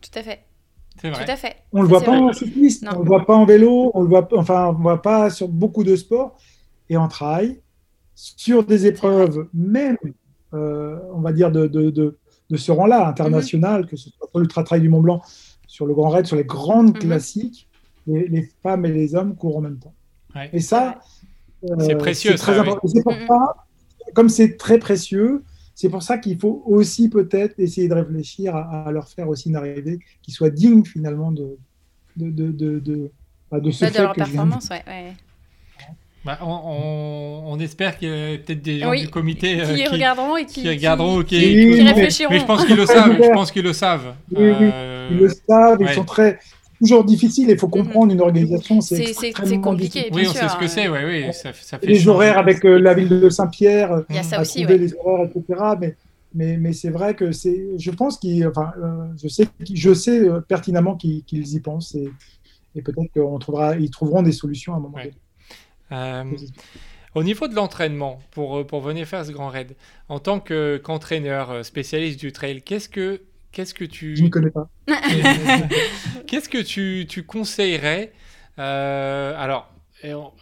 [0.00, 0.40] tout à fait.
[1.00, 1.24] C'est vrai.
[1.24, 1.56] Tout à fait.
[1.72, 4.02] On ne le voit pas en cyclisme, on ne le voit pas en vélo, on
[4.02, 6.36] le voit, enfin, on voit pas sur beaucoup de sports.
[6.88, 7.60] Et en trail,
[8.14, 9.96] sur des épreuves, même,
[10.54, 12.18] euh, on va dire, de, de, de,
[12.50, 13.86] de ce rang-là, international, mhm.
[13.86, 15.22] que ce soit sur l'ultra-trail du Mont Blanc,
[15.66, 16.98] sur le Grand Raid, sur les grandes mhm.
[16.98, 17.68] classiques,
[18.06, 19.94] les, les, femmes et les hommes courent en même temps.
[20.52, 21.00] Et ça,
[21.62, 22.34] c'est euh, précieux.
[22.34, 22.88] Très important.
[24.14, 25.44] comme c'est très précieux,
[25.74, 29.56] c'est pour ça qu'il faut aussi peut-être essayer de réfléchir à, leur faire aussi une
[29.56, 31.56] arrivée qui soit digne finalement de,
[32.16, 33.10] de, de, de, de,
[33.50, 34.68] bah, de ce bah, leur performance.
[34.70, 35.12] Ouais, ouais.
[36.22, 39.86] Bah, on, on, espère qu'il y a peut-être des gens du comité qui, euh, qui,
[39.86, 42.30] regarderont et qui, qui regarderont, qui, qui réfléchiront.
[42.30, 43.16] Mais je pense qu'ils le savent.
[43.16, 44.14] Je pense qu'ils le savent.
[44.32, 45.08] Oui, euh...
[45.10, 45.78] Ils le savent.
[45.80, 46.38] Ils sont très
[46.80, 47.50] toujours difficile.
[47.50, 47.72] Il faut mhm.
[47.72, 48.80] comprendre une organisation.
[48.80, 50.10] C'est compliqué.
[50.12, 50.88] Oui, on sait ce que c'est.
[50.88, 54.18] Oui, oui, ça, ça fait les horaires avec euh, la ville de Saint-Pierre, il y
[54.18, 55.60] a ça aussi, les horaires, etc.
[55.80, 55.96] Mais,
[56.34, 57.78] mais, mais c'est vrai que c'est.
[57.78, 58.46] Je pense qu'ils.
[58.46, 62.10] Enfin, euh, je sais, je sais euh, pertinemment qu'ils y pensent et,
[62.74, 66.50] et peut-être qu'ils trouvera, ils trouveront des solutions à un moment donné.
[67.16, 69.74] Au niveau de l'entraînement, pour, pour venir faire ce grand raid,
[70.08, 73.20] en tant qu'entraîneur spécialiste du trail, qu'est-ce que
[73.52, 74.16] Qu'est-ce que tu.
[74.16, 74.68] Je ne connais pas.
[76.26, 78.12] Qu'est-ce que tu, tu conseillerais
[78.58, 79.72] euh, Alors,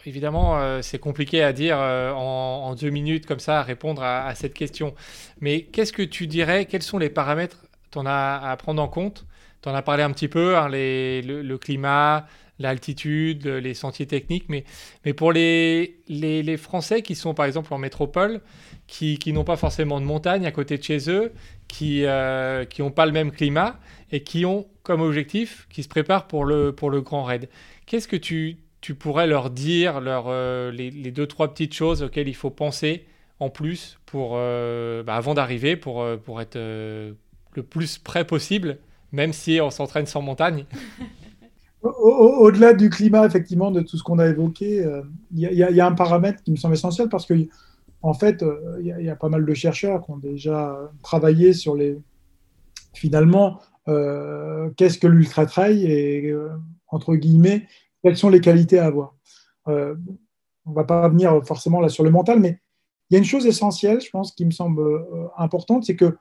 [0.05, 4.33] évidemment, euh, c'est compliqué à dire euh, en, deux minutes comme ça, à répondre à,
[4.35, 4.93] cette question.
[5.41, 9.25] Mais qu'est-ce que tu dirais Quels sont les paramètres qu'on as à prendre en compte?
[9.61, 12.27] Tu en as parlé un petit peu, hein, les, le, climat,
[12.59, 14.45] l'altitude, les sentiers techniques.
[14.49, 14.65] Mais,
[15.05, 18.41] mais pour les, les, les, Français qui sont par exemple en métropole,
[18.87, 21.31] qui, qui n'ont pas forcément de montagne à côté de chez eux,
[21.67, 23.79] qui euh, n'ont pas le même climat
[24.11, 27.49] et qui ont comme objectif, qui se préparent pour le, pour le grand raid.
[27.85, 32.03] Qu'est-ce que tu, tu pourrais leur dire, leur, euh, les, les, deux, trois petites choses
[32.03, 33.05] auxquelles il faut penser
[33.39, 38.79] en plus pour, euh, bah, avant d'arriver pour, pour être le plus prêt possible,
[39.11, 40.65] même si on s'entraîne sans montagne?
[41.81, 44.85] Au-delà du climat, effectivement, de tout ce qu'on a évoqué,
[45.31, 47.33] il y, a un paramètre qui me semble essentiel parce que
[48.01, 51.75] en fait, euh, il y, a pas mal de chercheurs qui ont déjà travaillé sur
[51.75, 51.99] les.
[52.93, 56.49] Finalement, euh, qu'est-ce que l'ultra trail et, euh,
[56.87, 57.67] entre guillemets,
[58.03, 59.15] quelles sont les qualités à avoir
[59.65, 62.59] On ne va pas venir forcément là sur le mental, mais
[63.09, 64.81] il y a une chose essentielle, je pense, qui me semble
[65.37, 66.17] importante, c'est que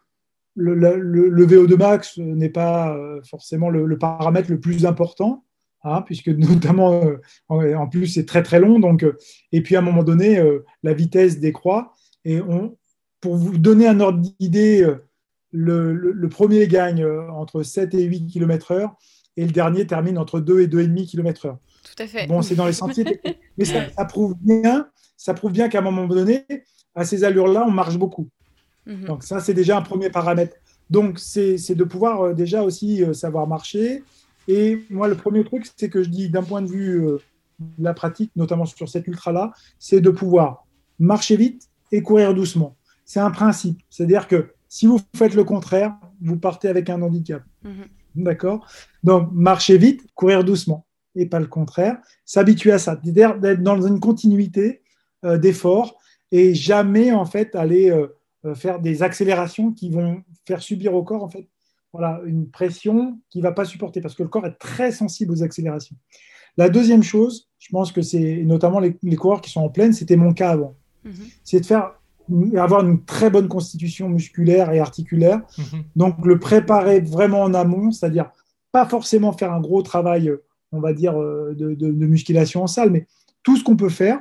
[0.54, 5.44] le, VO2 max n'est pas forcément le, paramètre le plus important,
[5.84, 7.04] Hein, puisque notamment,
[7.50, 8.78] euh, en plus, c'est très très long.
[8.78, 9.16] Donc, euh,
[9.52, 11.92] et puis à un moment donné, euh, la vitesse décroît.
[12.24, 12.76] Et on,
[13.20, 14.86] pour vous donner un ordre d'idée,
[15.52, 18.90] le, premier gagne entre 7 et 8 km/h
[19.36, 21.56] et le dernier termine entre 2 et 2,5 km/h.
[21.84, 22.26] Tout à fait.
[22.26, 23.20] Bon, c'est dans les sentiers.
[23.58, 26.44] mais ça, prouve bien, ça prouve bien qu'à un moment donné,
[26.94, 28.28] à ces allures-là, on marche beaucoup.
[28.86, 29.04] Mhm.
[29.04, 30.56] Donc ça, c'est déjà un premier paramètre.
[30.90, 34.02] Donc c'est de pouvoir déjà aussi savoir marcher,
[34.48, 37.18] et moi, le premier truc, c'est que je dis d'un point de vue euh,
[37.60, 40.66] de la pratique, notamment sur cette ultra-là, c'est de pouvoir
[40.98, 42.76] marcher vite et courir doucement.
[43.04, 43.80] C'est un principe.
[43.90, 47.42] C'est-à-dire que si vous faites le contraire, vous partez avec un handicap.
[47.62, 48.24] Mhm.
[48.24, 48.66] D'accord?
[49.04, 50.86] Donc, marcher vite, courir doucement.
[51.14, 51.98] Et pas le contraire.
[52.24, 52.98] S'habituer à ça.
[53.02, 54.82] C'est-à-dire d'être dans une continuité
[55.24, 55.98] euh, d'efforts
[56.30, 61.22] et jamais, en fait, aller euh, faire des accélérations qui vont faire subir au corps,
[61.22, 61.48] en fait,
[61.92, 65.32] voilà, une pression qu'il ne va pas supporter parce que le corps est très sensible
[65.32, 65.96] aux accélérations.
[66.56, 70.16] La deuxième chose, je pense que c'est notamment les, coureurs qui sont en pleine, c'était
[70.16, 71.12] mon cas avant, mhm.
[71.44, 71.92] c'est de faire
[72.56, 75.40] avoir une très bonne constitution musculaire et articulaire.
[75.56, 75.84] Mhm.
[75.96, 78.30] Donc le préparer vraiment en amont, c'est-à-dire
[78.70, 80.30] pas forcément faire un gros travail,
[80.72, 83.06] on va dire, euh, de, musculation en salle, mais
[83.42, 84.20] tout ce qu'on peut faire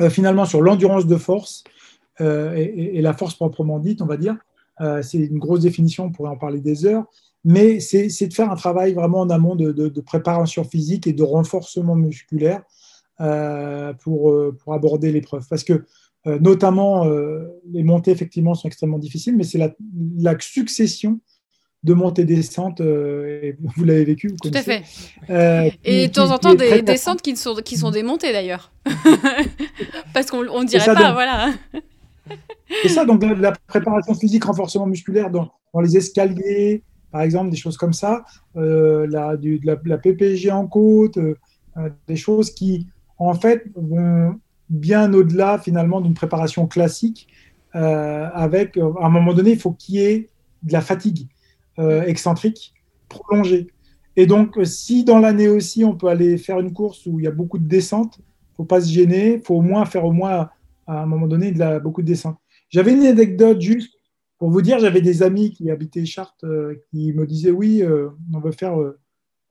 [0.00, 1.64] euh, finalement sur l'endurance de force
[2.20, 4.36] et, la force proprement dite, on va dire.
[5.02, 7.04] C'est une grosse définition, on pourrait en parler des heures,
[7.44, 11.22] mais c'est de faire un travail vraiment en amont de, de, préparation physique et de
[11.22, 12.62] renforcement musculaire
[14.00, 15.46] pour, pour aborder l'épreuve.
[15.48, 15.84] Parce que
[16.26, 17.04] notamment,
[17.72, 19.74] les montées, effectivement, sont extrêmement difficiles, mais c'est la,
[20.18, 21.20] la, succession
[21.84, 24.82] de montées-descentes, euh, vous l'avez vécu, vous Tout à fait.
[25.30, 28.72] Euh, et de temps en temps, des descentes qui sont, qui sont des montées d'ailleurs.
[30.14, 31.52] Parce qu'on ne dirait pas, voilà.
[32.84, 35.50] et ça, donc la, préparation physique, renforcement musculaire dans,
[35.80, 38.24] les escaliers, par exemple, des choses comme ça,
[38.56, 39.60] euh, la, du,
[40.02, 41.18] PPG en côte,
[42.06, 47.28] des choses qui, en fait, vont bien au-delà finalement d'une préparation classique,
[47.72, 50.28] avec, à un moment donné, il faut qu'il y ait
[50.62, 51.28] de la fatigue.
[51.78, 52.74] Euh, excentrique
[53.08, 53.68] prolongée.
[54.16, 57.24] Et donc, euh, si dans l'année aussi, on peut aller faire une course où il
[57.24, 58.18] y a beaucoup de descentes,
[58.56, 60.50] faut pas se gêner, il faut au moins faire au moins
[60.88, 62.38] à un moment donné de la, beaucoup de descentes.
[62.70, 63.94] J'avais une anecdote juste
[64.38, 67.82] pour vous dire, j'avais des amis qui habitaient Chartres euh, qui me disaient oui,
[68.34, 68.76] on veut faire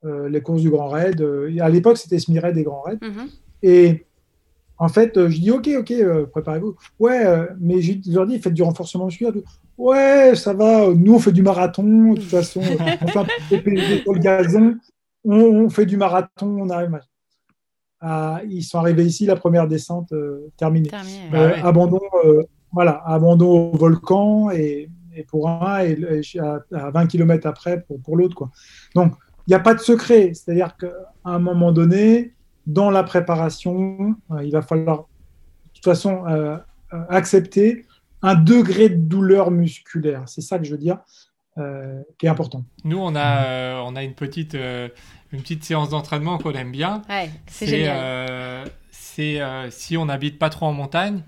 [0.04, 1.22] les courses du Grand Raid.
[1.60, 3.00] à l'époque, c'était Smired des Grands Raids.
[3.02, 3.30] Mm-hmm.
[3.64, 4.06] Et
[4.78, 5.94] en fait, je dis ok, ok,
[6.32, 6.76] préparez-vous.
[7.00, 9.34] Ouais, mais je leur dis faites du renforcement musculaire.
[9.78, 10.90] Ouais, ça va.
[10.94, 12.14] Nous, on fait du marathon.
[12.14, 12.62] De toute façon,
[13.02, 13.26] on fait un
[13.60, 14.76] peu sur le gazon.
[15.24, 16.58] On, fait du marathon.
[16.60, 16.96] On arrive.
[16.96, 17.02] À...
[18.04, 20.90] ils sont arrivés ici, la première descente euh, terminée.
[21.34, 24.90] Euh, ah abandon, euh, voilà, abandon au volcan et,
[25.28, 28.36] pour un et, à, 20 km après pour, pour l'autre.
[28.36, 28.52] Quoi.
[28.96, 29.14] Donc,
[29.48, 30.32] il n'y a pas de secret.
[30.34, 30.92] C'est-à-dire qu'à
[31.26, 32.34] un moment donné,
[32.66, 35.06] dans la préparation, il va falloir de
[35.74, 36.24] toute façon
[36.92, 37.86] accepter
[38.22, 40.24] un degré de douleur musculaire.
[40.28, 41.00] C'est ça que je veux dire,
[41.58, 42.66] euh, qui est important.
[42.84, 44.90] Nous, on a, euh, on a une, petite, euh,
[45.32, 47.02] une petite séance d'entraînement qu'on aime bien.
[47.48, 48.70] c'est génial.
[48.92, 51.24] c'est si on n'habite pas trop en montagne,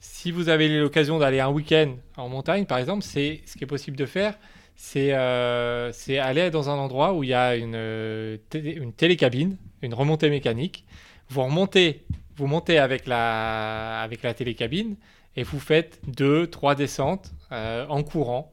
[0.00, 3.66] si vous avez l'occasion d'aller un week-end en montagne, par exemple, c'est ce qui est
[3.66, 4.34] possible de faire.
[4.76, 10.84] C'est aller dans un endroit où il y a une, une télécabine, une remontée mécanique.
[11.28, 12.04] Vous remontez,
[12.36, 14.96] vous montez avec la, avec la télécabine
[15.36, 18.52] et vous faites deux, trois descentes euh, en courant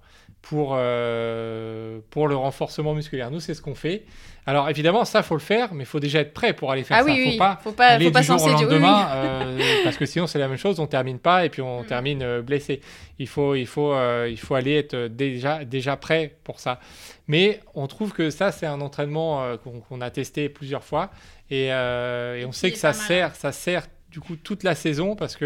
[0.50, 3.32] pour, euh, pour le renforcement musculaire.
[3.32, 4.06] Nous, c'est ce qu'on fait.
[4.45, 6.98] Alors, évidemment, ça, faut le faire, mais il faut déjà être prêt pour aller faire
[7.02, 7.10] ah ça.
[7.10, 9.98] Il ne faut pas, faut pas, aller faut pas du jour au lendemain, euh, parce
[9.98, 11.86] que sinon, c'est la même chose, on termine pas et puis on mm.
[11.86, 12.80] termine blessé.
[13.20, 13.93] Il faut, il, faut,
[14.26, 16.80] il faut aller être déjà, déjà prêt pour ça.
[17.28, 19.58] Mais on trouve que ça, c'est un entraînement
[19.89, 21.12] qu'on a testé plusieurs fois
[21.50, 25.36] et, et on sait que ça sert, ça sert du coup toute la saison parce
[25.36, 25.45] que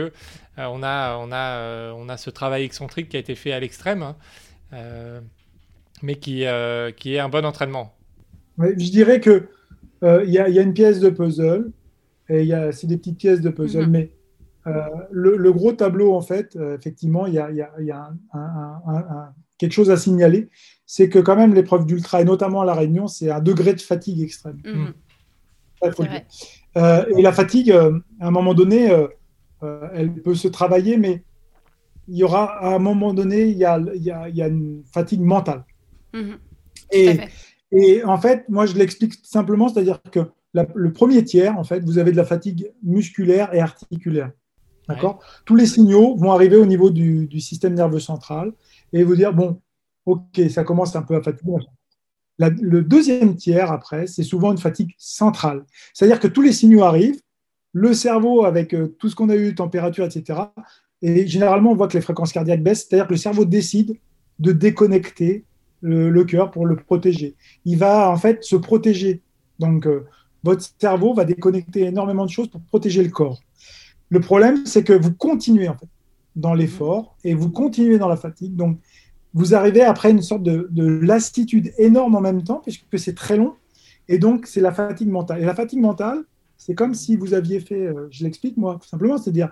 [0.59, 3.51] euh, on, a, on, a, euh, on a ce travail excentrique qui a été fait
[3.51, 4.50] à l'extrême, hein, euh,
[6.03, 6.45] mais qui,
[6.97, 7.93] qui est un bon entraînement.
[8.57, 9.47] je dirais que
[10.03, 11.71] il y, y, a une pièce de puzzle
[12.29, 13.91] et c'est des petites pièces de puzzle, mhm.
[13.91, 14.11] mais
[15.11, 19.97] le, gros tableau, en fait, effectivement, il y a, y a un, quelque chose à
[19.97, 20.49] signaler,
[20.87, 23.81] c'est que quand même l'épreuve d'ultra, et notamment à La Réunion, c'est un degré de
[23.81, 24.57] fatigue extrême.
[24.65, 24.93] Mhm.
[26.77, 31.23] Euh, et la fatigue, euh, à un moment donné, euh, elle peut se travailler, mais
[32.11, 34.41] il y aura à un moment donné, il y a, il y a, il y
[34.41, 35.65] a une fatigue mentale.
[36.13, 36.37] Mhm.
[36.91, 37.19] et,
[37.71, 40.19] et, en fait, moi, je l'explique simplement, c'est-à-dire que
[40.53, 44.31] le premier tiers, en fait, vous avez de la fatigue musculaire et articulaire.
[44.89, 48.51] D'accord Tous les signaux vont arriver au niveau du, du, système nerveux central
[48.91, 49.61] et vous dire, bon,
[50.05, 51.55] ok, ça commence un peu à fatiguer
[52.49, 55.65] le deuxième tiers, après, c'est souvent une fatigue centrale.
[55.93, 57.21] C'est-à-dire que tous les signaux arrivent,
[57.73, 60.39] le cerveau, avec euh, tout ce qu'on a eu, température, etc.,
[61.01, 63.97] et généralement, on voit que les fréquences cardiaques baissent, c'est-à-dire que le cerveau décide
[64.39, 65.45] de déconnecter
[65.81, 67.35] le, cœur pour le protéger.
[67.65, 69.21] Il va en fait se protéger.
[69.59, 70.05] Donc, euh,
[70.43, 73.39] votre cerveau va déconnecter énormément de choses pour protéger le corps.
[74.09, 75.87] Le problème, c'est que vous continuez en fait
[76.35, 78.55] dans l'effort et vous continuez dans la fatigue.
[78.55, 78.77] Donc,
[79.33, 83.55] vous arrivez après une sorte de, lassitude énorme en même temps, puisque c'est très long,
[84.07, 85.41] et donc c'est la fatigue mentale.
[85.41, 86.23] Et la fatigue mentale,
[86.57, 89.51] c'est comme si vous aviez fait, euh, je l'explique moi, tout simplement, c'est-à-dire,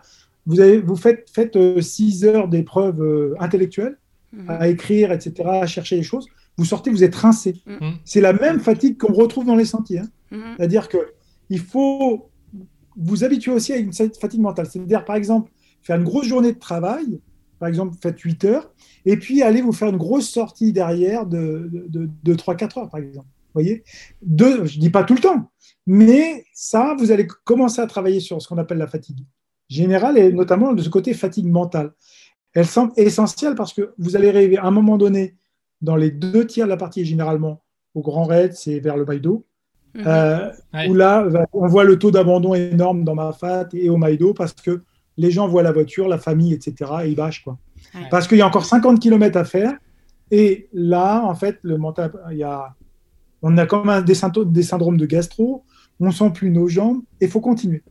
[0.50, 4.00] vous, avez, vous faites, faites euh, six heures d'épreuves euh, intellectuelles,
[4.34, 4.50] mhm.
[4.50, 6.28] à écrire, etc., à chercher les choses,
[6.58, 7.62] vous sortez, vous êtes rincé.
[7.68, 7.94] Mhm.
[8.04, 10.00] C'est la même fatigue qu'on retrouve dans les sentiers.
[10.00, 10.10] Hein.
[10.32, 10.56] Mhm.
[10.58, 10.98] C'est-à-dire que
[11.52, 12.32] il faut
[12.98, 14.68] vous habituer aussi à une fatigue mentale.
[14.70, 15.52] C'est-à-dire, par exemple,
[15.84, 17.20] faire une grosse journée de travail,
[17.60, 18.74] par exemple, faites 8 heures,
[19.06, 23.00] et puis allez vous faire une grosse sortie derrière de, de, de, 3-4 heures, par
[23.00, 23.28] exemple.
[23.28, 23.84] Vous voyez?
[24.22, 25.52] Je ne dis pas tout le temps,
[25.86, 29.20] mais ça, vous allez commencer à travailler sur ce qu'on appelle la fatigue
[29.70, 31.92] générale, et notamment de ce côté fatigue mentale.
[32.54, 35.36] Elle semble essentielle parce que vous allez arriver à un moment donné,
[35.82, 37.64] dans les deux tiers de la partie, généralement,
[37.94, 39.46] au Grand Raid, c'est vers le Maïdo,
[39.96, 40.04] mhm.
[40.06, 40.52] euh,
[40.88, 44.54] où là, on voit le taux d'abandon énorme dans ma fat et au Maïdo parce
[44.54, 44.82] que
[45.18, 46.92] les gens voient la voiture, la famille, etc.
[47.04, 47.44] et ils bâchent.
[47.44, 47.58] Quoi.
[48.10, 49.74] Parce qu'il y a encore 50 km à faire.
[50.32, 52.76] Et là, en fait, le mental, il y a,
[53.42, 54.14] on a comme un, des,
[54.46, 55.64] des syndromes de gastro,
[56.00, 57.84] on sent plus nos jambes et il faut continuer.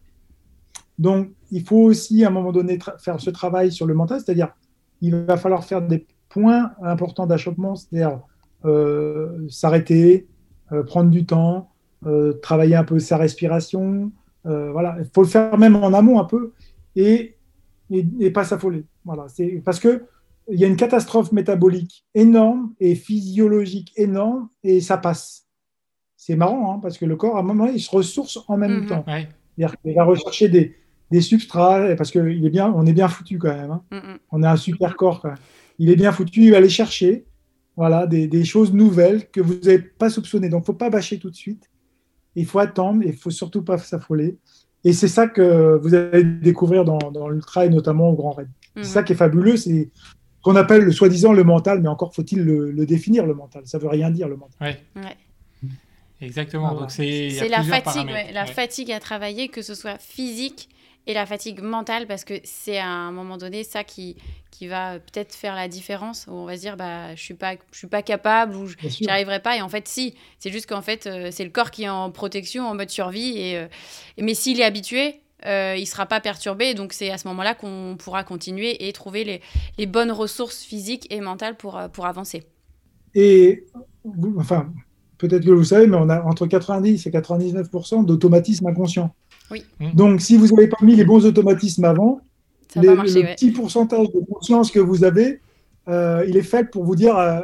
[0.98, 4.54] Donc, il faut aussi, à un moment donné, faire ce travail sur le mental, c'est-à-dire,
[5.00, 8.20] il va falloir faire des points importants d'achoppement, c'est-à-dire
[8.64, 10.26] euh, s'arrêter,
[10.72, 11.70] euh, prendre du temps,
[12.06, 14.10] euh, travailler un peu sa respiration.
[14.44, 16.52] voilà, il faut le faire même en amont un peu
[16.96, 17.36] et,
[17.90, 18.84] et, pas s'affoler.
[19.04, 20.04] Voilà, c'est parce que
[20.50, 25.46] il y a une catastrophe métabolique énorme et physiologique énorme et ça passe.
[26.16, 28.82] C'est marrant hein, parce que le corps, à un moment, il se ressource en même
[28.82, 28.86] mhm.
[28.86, 29.04] temps.
[29.58, 30.74] Il va rechercher des,
[31.10, 33.70] des substrats, parce qu'on est, bien, on est bien foutu quand même.
[33.70, 33.82] Hein.
[33.90, 34.18] Mm, mm.
[34.32, 35.26] On a un super corps.
[35.78, 37.24] Il est bien foutu, il va aller chercher
[37.76, 40.48] voilà, des, choses nouvelles que vous n'avez pas soupçonnées.
[40.48, 41.70] Donc, il ne faut pas bâcher tout de suite.
[42.34, 44.36] Il faut attendre, il ne faut surtout pas s'affoler.
[44.84, 48.48] Et c'est ça que vous allez découvrir dans, dans l'ultra et notamment au Grand Raid.
[48.76, 49.04] C'est ça mm-hmm.
[49.04, 52.86] qui est fabuleux, c'est ce qu'on appelle le soi-disant le mental, mais encore faut-il le,
[52.86, 53.62] définir le mental.
[53.66, 54.76] Ça veut rien dire le mental.
[54.96, 55.16] Ouais.
[56.20, 56.74] Exactement.
[56.74, 60.68] Donc c'est la fatigue, la fatigue à travailler, que ce soit physique
[61.08, 64.16] et la fatigue mentale parce que c'est à un moment donné ça qui,
[64.50, 67.54] qui va peut-être faire la différence où on va se dire bah je suis pas
[67.72, 69.56] je suis pas capable ou j'y arriverai pas.
[69.56, 70.14] Et en fait si.
[70.38, 73.38] C'est juste qu'en fait euh, c'est le corps qui est en protection en mode survie
[73.38, 73.66] et, euh,
[74.20, 76.74] mais s'il est habitué euh, il sera pas perturbé.
[76.74, 79.40] Donc c'est à ce moment-là qu'on pourra continuer et trouver les,
[79.78, 82.42] les, bonnes ressources physiques et mentales pour, pour avancer.
[83.14, 83.64] Et
[84.36, 84.70] enfin
[85.16, 89.14] peut-être que vous savez mais on a entre 90 et 99% d'automatisme inconscient
[89.50, 89.92] Mmh.
[89.94, 92.20] Donc, si vous n'avez pas mis les bons automatismes avant,
[92.76, 95.40] le petit pourcentage de conscience que vous avez,
[95.88, 97.40] euh, il est fait pour vous dire euh,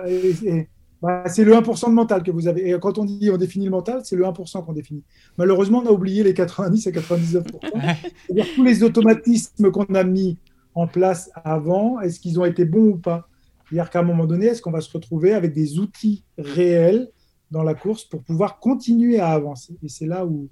[1.01, 2.71] bah, c'est le 1% de mental que vous avez.
[2.71, 5.03] Et quand on dit on définit le mental, c'est le 1% qu'on définit.
[5.39, 7.45] Malheureusement, on a oublié les 90 et 99%.
[8.27, 10.39] C'est-à-dire tous les automatismes qu'on a mis
[10.75, 13.29] en place avant, est-ce qu'ils ont été bons ou pas?
[13.69, 17.11] C'est-à-dire qu'à un moment donné, est-ce qu'on va se retrouver avec des outils réels
[17.51, 19.75] dans la course pour pouvoir continuer à avancer?
[19.83, 20.49] Et c'est là où,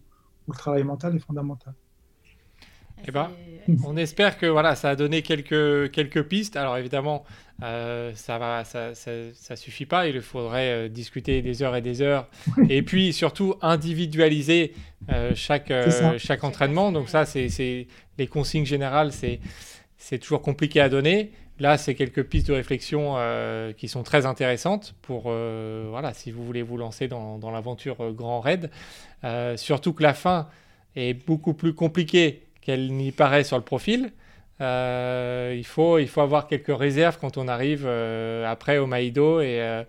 [0.49, 1.75] le travail mental est fondamental.
[3.05, 3.31] Eh ben,
[3.85, 6.57] on espère que voilà, ça a donné quelques, quelques pistes.
[6.57, 7.25] Alors évidemment,
[7.63, 10.07] euh, ça va, ça, ça, suffit pas.
[10.07, 12.29] Il faudrait euh, discuter des heures et des heures.
[12.69, 14.75] et puis surtout individualiser
[15.11, 15.73] euh, chaque,
[16.19, 16.93] chaque entraînement.
[16.93, 17.87] Donc ça, c'est
[18.19, 21.33] les consignes générales, c'est toujours compliqué à donner.
[21.63, 23.17] Là, c'est quelques pistes de réflexion
[23.77, 28.69] qui sont très intéressantes pour, voilà, si vous voulez vous lancer dans, l'aventure Grand Raid.
[29.25, 30.49] Euh, surtout que la fin
[30.97, 34.13] est beaucoup plus compliquée qu'elle n'y paraît sur le profil.
[34.61, 39.41] Euh, il, faut, il faut avoir quelques réserves quand on arrive euh, après au Maïdo
[39.41, 39.85] et,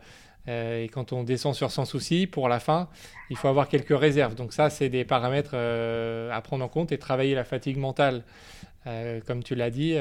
[0.91, 2.89] quand on descend sur Sans Souci pour la fin.
[3.29, 4.35] Il faut avoir quelques réserves.
[4.35, 8.23] Donc ça, c'est des paramètres à prendre en compte et travailler la fatigue mentale,
[9.25, 9.95] comme tu l'as dit,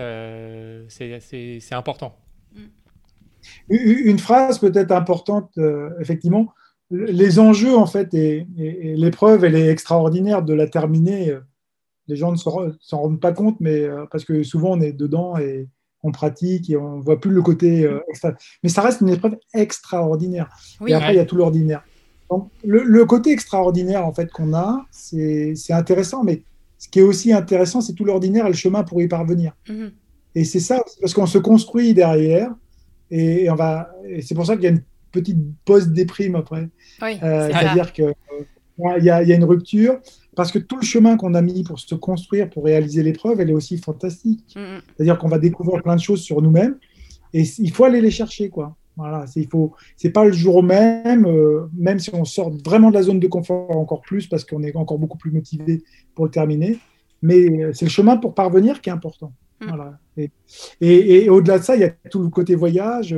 [0.89, 2.17] c'est important.
[3.69, 5.59] Une phrase peut-être importante,
[6.01, 6.53] effectivement,
[6.91, 11.37] les enjeux, en fait, et, l'épreuve, elle est extraordinaire de la terminer.
[12.09, 15.37] Les gens ne s'en rendent pas compte, mais euh, parce que souvent on est dedans
[15.39, 15.69] et
[16.03, 18.33] on pratique et on ne voit plus le côté euh, extra.
[18.63, 20.49] Mais ça reste une épreuve extraordinaire.
[20.87, 21.85] et après, il y a tout l'ordinaire.
[22.29, 26.43] Donc, le, côté extraordinaire, en fait, qu'on a, c'est intéressant, mais
[26.83, 29.53] ce qui est aussi intéressant, c'est tout l'ordinaire et le chemin pour y parvenir.
[29.69, 29.91] Mm-hmm.
[30.35, 32.51] Et c'est ça, parce qu'on se construit derrière,
[33.09, 33.95] et, on va.
[34.21, 36.69] C'est pour ça qu'il y a une petite post-déprime après.
[37.03, 40.01] Euh, c'est-à-dire qu'il euh, y, a, une rupture,
[40.35, 43.51] parce que tout le chemin qu'on a mis pour se construire, pour réaliser l'épreuve, elle
[43.51, 44.57] est aussi fantastique.
[44.57, 44.79] Mm.
[44.97, 46.79] C'est-à-dire qu'on va découvrir plein de choses sur nous-mêmes,
[47.33, 48.77] et il faut aller les chercher, quoi.
[48.97, 52.95] Voilà, c'est faut, c'est pas le jour même, euh, même si on sort vraiment de
[52.95, 55.83] la zone de confort encore plus parce qu'on est encore beaucoup plus motivé
[56.15, 56.79] pour le terminer.
[57.23, 59.33] Mais c'est le chemin pour parvenir qui est important.
[59.61, 59.69] Mm.
[59.69, 59.99] Voilà.
[60.17, 60.31] Et,
[60.81, 63.17] et au-delà de ça, il y a tout le côté voyage,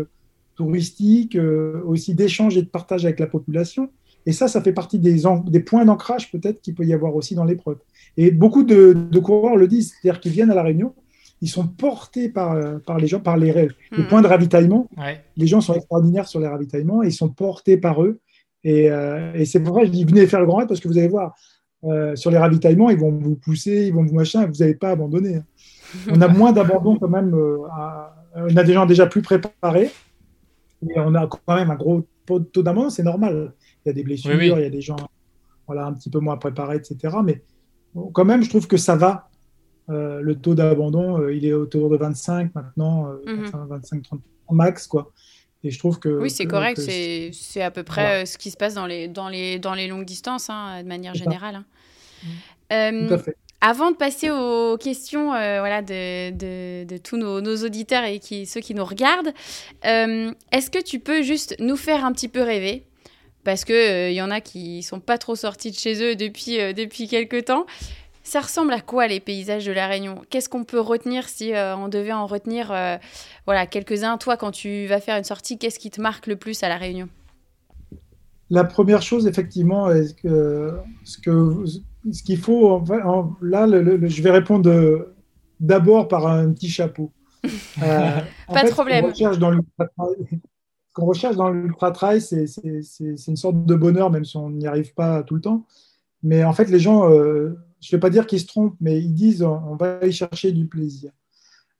[0.54, 3.90] touristique, euh, aussi d'échange et de partage avec la population.
[4.26, 7.34] Et ça, ça fait partie des, des points d'ancrage peut-être qu'il peut y avoir aussi
[7.34, 7.78] dans l'épreuve.
[8.16, 10.94] Et beaucoup de, coureurs le disent, c'est-à-dire qu'ils viennent à la Réunion,
[11.40, 13.68] ils sont portés par, euh, par les gens, par les, les
[14.02, 14.08] hmm.
[14.08, 14.88] points de ravitaillement.
[15.36, 18.20] Les gens sont extraordinaires sur les ravitaillements et ils sont portés par eux.
[18.62, 20.80] Et, euh, et c'est pour ça que je dis venez faire le grand raid parce
[20.80, 21.34] que vous allez voir,
[22.14, 25.36] sur les ravitaillements, ils vont vous pousser, ils vont vous machin, vous n'allez pas abandonner.
[25.36, 25.44] Hein.
[26.10, 27.34] On a moins d'abandon quand même.
[27.34, 29.90] on a des gens déjà plus préparés
[30.96, 33.52] on a quand même un gros taux d'amende, c'est normal.
[33.84, 34.96] Il y a des blessures, il y a des gens
[35.66, 37.16] voilà, un petit peu moins préparés, etc.
[37.24, 37.42] Mais
[38.12, 39.28] quand même, je trouve que ça va.
[39.90, 44.20] Euh, le taux d'abandon, euh, il est autour de 25 maintenant, 25-30 euh, mhm.
[44.50, 45.12] max, quoi.
[45.62, 46.08] Et je trouve que.
[46.08, 46.78] Oui, c'est correct.
[46.78, 50.04] C'est à peu près ce qui se passe dans les, dans les, dans les longues
[50.04, 51.64] distances, hein, de manière générale.
[52.70, 53.06] Hein.
[53.08, 53.36] Tout à fait.
[53.60, 58.60] Avant de passer aux questions voilà, de, de, tous nos, nos, auditeurs et qui, ceux
[58.60, 59.32] qui nous regardent,
[59.82, 62.84] est-ce que tu peux juste nous faire un petit peu rêver?
[63.42, 66.58] Parce qu'il il y en a qui sont pas trop sortis de chez eux depuis,
[66.74, 67.64] depuis quelques temps.
[68.24, 70.22] Ça ressemble à quoi les paysages de la Réunion?
[70.30, 72.96] Qu'est-ce qu'on peut retenir si euh, on devait en retenir euh,
[73.44, 74.16] voilà, quelques-uns?
[74.16, 76.78] Toi, quand tu vas faire une sortie, qu'est-ce qui te marque le plus à la
[76.78, 77.08] Réunion?
[78.48, 81.64] La première chose, effectivement, est que, ce que
[82.12, 82.82] ce qu'il faut,
[83.42, 85.06] là, je vais répondre
[85.60, 87.12] d'abord par un petit chapeau.
[87.82, 89.12] Euh, Pas de problème.
[89.14, 89.20] Ce
[90.94, 92.46] qu'on recherche dans l'ultra-trail, c'est
[93.26, 95.66] une sorte de bonheur, même si on n'y arrive pas tout le temps.
[96.22, 97.06] Mais en fait, les gens
[97.84, 100.52] je ne vais pas dire qu'ils se trompent, mais ils disent on va aller chercher
[100.52, 101.12] du plaisir.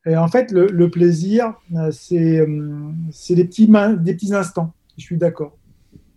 [0.07, 3.67] Et en fait, le, plaisir, euh, euh, c'est des petits,
[4.01, 4.75] des petits instants.
[4.99, 5.57] Je suis d'accord.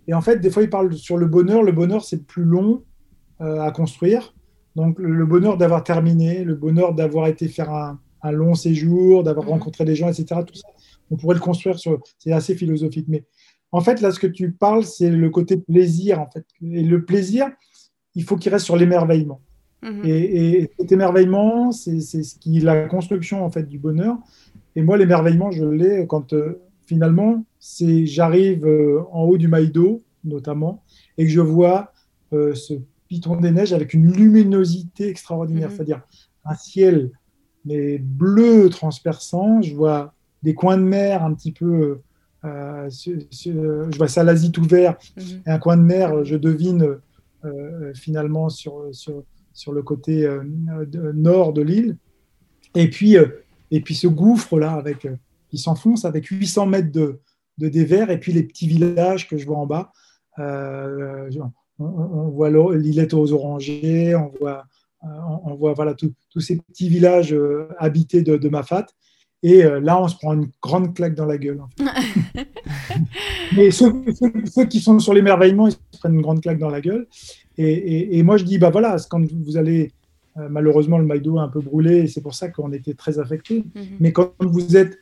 [0.08, 1.64] Et en fait, des fois, ils parlent sur le bonheur.
[1.64, 2.84] Le bonheur, c'est plus long
[3.40, 4.36] euh, à construire.
[4.76, 8.00] Donc, le, bonheur d'avoir terminé, le bonheur d'avoir été faire un,
[8.32, 9.54] long séjour, d'avoir mhm.
[9.54, 10.42] rencontré des gens, etc.
[10.46, 10.68] Tout ça,
[11.10, 11.98] on pourrait le construire sur.
[12.20, 13.06] C'est assez philosophique.
[13.08, 13.24] Mais
[13.72, 16.20] en fait, là, ce que tu parles, c'est le côté plaisir.
[16.20, 16.46] En fait.
[16.62, 17.48] Et le plaisir,
[18.16, 19.42] il faut qu'il reste sur l'émerveillement.
[19.84, 20.02] Mhm.
[20.06, 24.18] Et, cet émerveillement, c'est ce qui la construction en fait du bonheur.
[24.76, 30.02] Et moi, l'émerveillement, je l'ai quand euh, finalement, c'est j'arrive euh, en haut du Maïdo,
[30.24, 30.84] notamment,
[31.18, 31.94] et que je vois
[32.34, 32.74] euh, ce
[33.08, 35.76] piton des neiges avec une luminosité extraordinaire, mhm.
[35.76, 36.02] c'est-à-dire
[36.46, 37.12] un ciel
[37.66, 39.62] mais bleu transperçant.
[39.62, 42.00] Je vois des coins de mer un petit peu.
[42.44, 45.42] je vois Salazie tout vert mhm.
[45.46, 47.00] et un coin de mer, je devine
[47.94, 49.24] finalement sur, sur
[49.58, 50.44] sur le côté euh,
[51.16, 51.98] nord de l'île.
[52.76, 53.26] Et puis, euh,
[53.72, 55.16] et puis ce gouffre-là, avec, euh,
[55.50, 57.20] qui s'enfonce avec 800 mètres de,
[57.58, 59.92] de dévers, et puis les petits villages que je vois en bas.
[60.38, 64.64] on, voit l'îlette aux orangers, on voit,
[65.02, 67.36] on, voit voilà, tous ces petits villages
[67.80, 68.86] habités de, de Mafat.
[69.42, 71.62] Et là, on se prend une grande claque dans la gueule.
[73.56, 73.92] Mais ceux,
[74.46, 77.08] ceux, qui sont sur l'émerveillement, ils se prennent une grande claque dans la gueule.
[77.58, 79.92] Et, moi, je dis, bah voilà, quand vous allez,
[80.38, 83.20] euh, malheureusement, le Maïdo a un peu brûlé, et c'est pour ça qu'on était très
[83.20, 83.66] affectés.
[83.76, 83.86] Mhm.
[84.00, 85.00] Mais quand vous êtes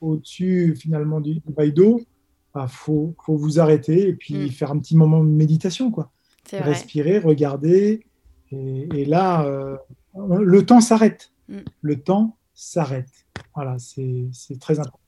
[0.00, 2.06] au-dessus, finalement, du, Maïdo, il
[2.54, 4.48] bah, faut, faut, vous arrêter et puis mhm.
[4.50, 6.10] faire un petit moment de méditation, quoi.
[6.52, 8.04] Respirer, regarder.
[8.50, 9.76] Et, là, euh,
[10.14, 11.32] le temps s'arrête.
[11.48, 11.64] Mhm.
[11.82, 13.26] Le temps s'arrête.
[13.54, 14.98] Voilà, c'est très important.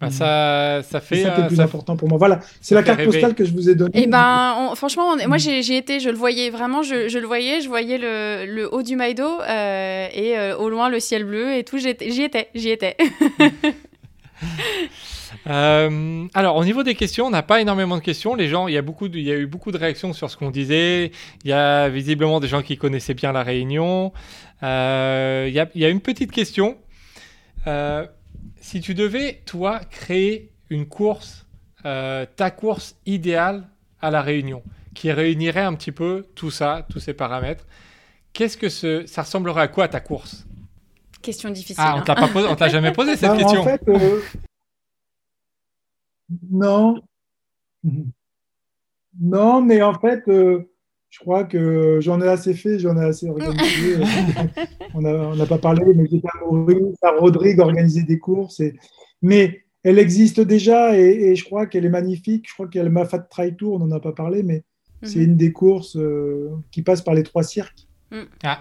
[0.00, 1.16] Bah, ça, ça fait.
[1.16, 2.18] C'est ça le euh, plus important pour moi.
[2.18, 3.98] Voilà, c'est la carte postale que je vous ai donnée.
[3.98, 7.60] Et eh ben, franchement, moi j'ai été, je le voyais vraiment, je, je, le voyais,
[7.60, 11.52] je voyais le, le haut du Maïdo euh, et euh, au loin le ciel bleu
[11.52, 11.78] et tout.
[11.78, 12.96] J'y étais, j'y étais.
[15.44, 18.36] alors, au niveau des questions, on n'a pas énormément de questions.
[18.36, 20.36] Les gens, il y a beaucoup, il y a eu beaucoup de réactions sur ce
[20.36, 21.10] qu'on disait.
[21.42, 24.12] Il y a visiblement des gens qui connaissaient bien la Réunion.
[24.62, 26.76] il, y a, il y a une petite question.
[27.66, 28.06] Euh,
[28.68, 31.46] si tu devais, toi, créer une course,
[31.86, 33.66] euh, ta course idéale
[34.02, 34.62] à La Réunion,
[34.94, 37.66] qui réunirait un petit peu tout ça, tous ces paramètres,
[38.34, 40.46] qu'est-ce que ce, ça ressemblerait à quoi ta course?
[41.22, 41.76] Question difficile.
[41.78, 42.56] Ah, on t'a hein.
[42.56, 43.62] t'a jamais posé cette bah, question.
[43.62, 44.20] En fait, euh,
[46.50, 47.00] non.
[49.18, 50.67] Non, mais en fait, euh,
[51.10, 53.96] je crois que j'en ai assez fait, j'en ai assez organisé.
[54.94, 56.28] on n'a pas parlé, mais j'étais
[57.02, 58.60] à Rodrigue organiser des courses.
[58.60, 58.76] Et...
[59.22, 62.46] Mais elle existe déjà et, je crois qu'elle est magnifique.
[62.48, 64.64] Je crois qu'elle m'a fait Try Tour, on n'en a pas parlé, mais
[65.02, 65.24] c'est mhm.
[65.24, 67.86] une des courses euh, qui passe par les trois cirques.
[68.10, 68.22] Mm.
[68.42, 68.60] Ah.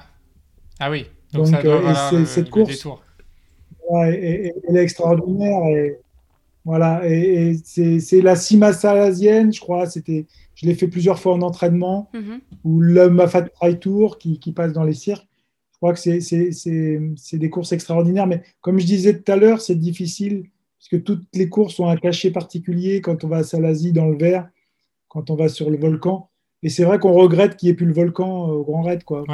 [0.80, 1.08] ah oui.
[1.34, 2.88] Donc, euh, cette course,
[4.04, 5.66] elle est extraordinaire.
[5.76, 6.00] Et,
[6.64, 9.88] voilà, et, c'est la Cima salasienne, je crois.
[9.88, 10.26] C'était
[10.58, 12.41] je l'ai fait plusieurs fois en entraînement, mhm.
[12.64, 15.28] ou le Mafat Try Tour qui, passe dans les cirques.
[15.74, 18.26] Je crois que c'est des courses extraordinaires.
[18.26, 20.49] Mais comme je disais tout à l'heure, c'est difficile
[20.80, 24.08] parce que toutes les courses ont un cachet particulier quand on va à Salazie dans
[24.08, 24.49] le vert,
[25.10, 26.30] quand on va sur le volcan.
[26.64, 29.03] Et c'est vrai qu'on regrette qu'il n'y ait plus le volcan au Grand Raid.
[29.03, 29.26] Quoi.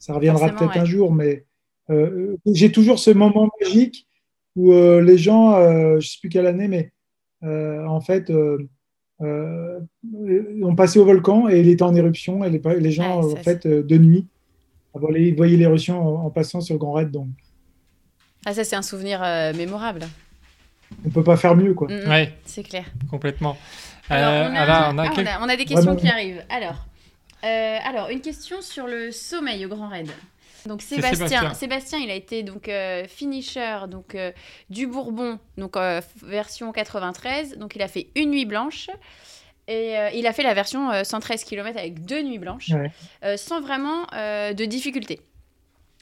[0.00, 1.12] ça reviendra peut-être un jour.
[1.12, 1.44] Mais
[1.90, 4.08] euh, j'ai toujours ce moment magique
[4.56, 6.90] où euh, les gens, euh, je ne sais plus quelle année, mais
[7.42, 8.32] en fait,
[9.22, 9.80] euh,
[10.62, 13.82] on passait au volcan et il était en éruption et les, gens, en fait, euh,
[13.82, 14.26] de nuit,
[14.92, 17.10] voyaient l'éruption en, passant sur le Grand Raid.
[17.10, 17.28] Donc.
[18.44, 20.06] Ah, ça, c'est un souvenir euh, mémorable.
[21.04, 21.88] On peut pas faire mieux, quoi.
[22.44, 22.84] C'est clair.
[23.10, 23.56] Complètement.
[24.10, 26.44] Alors, on, a, on, a des questions qui arrivent.
[26.50, 26.86] Alors,
[27.42, 30.10] alors, une question sur le sommeil au Grand Raid.
[30.66, 34.32] Donc Sébastien, Sébastien, il a été donc euh, finisher donc euh,
[34.70, 37.58] du Bourbon, donc euh, version 93.
[37.58, 38.88] Donc il a fait une nuit blanche.
[39.66, 42.72] Et il a fait la version 113 km avec deux nuits blanches,
[43.36, 45.20] sans vraiment de difficulté.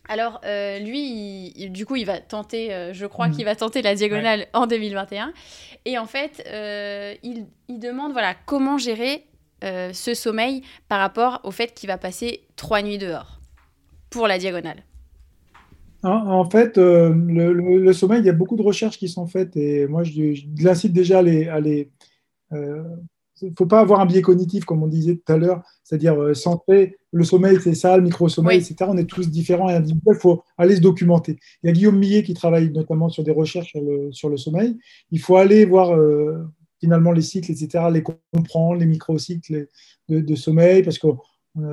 [0.08, 3.36] Alors, euh, lui, il- du coup, il va tenter, euh, je crois Mm.
[3.36, 5.32] qu'il va tenter la diagonale en 2021.
[5.84, 9.24] Et en fait, euh, il, il demande voilà, comment gérer
[9.62, 13.38] ce sommeil par rapport au fait qu'il va passer trois nuits dehors
[14.12, 14.84] pour la diagonale.
[16.04, 19.08] En, en fait, euh, le, le- le sommeil, il y a beaucoup de recherches qui
[19.08, 21.48] sont faites et moi, je, je l'incite déjà à les.
[21.48, 21.90] à les,
[22.52, 22.82] euh,
[23.44, 26.32] il faut pas avoir un biais cognitif, comme on disait tout à l'heure, c'est-à-dire euh,
[26.32, 28.62] centrer le sommeil, c'est ça, le micro-sommeil, Oui.
[28.64, 28.88] etc.
[28.88, 31.38] On est tous différents et individuels, il faut aller se documenter.
[31.62, 34.36] Il y a Guillaume Millet qui travaille notamment sur des recherches sur le, sur le
[34.36, 34.78] sommeil.
[35.10, 36.44] Il faut aller voir euh,
[36.80, 39.66] finalement les cycles, etc., les comprendre, les micro-cycles
[40.08, 41.08] de, de sommeil, parce que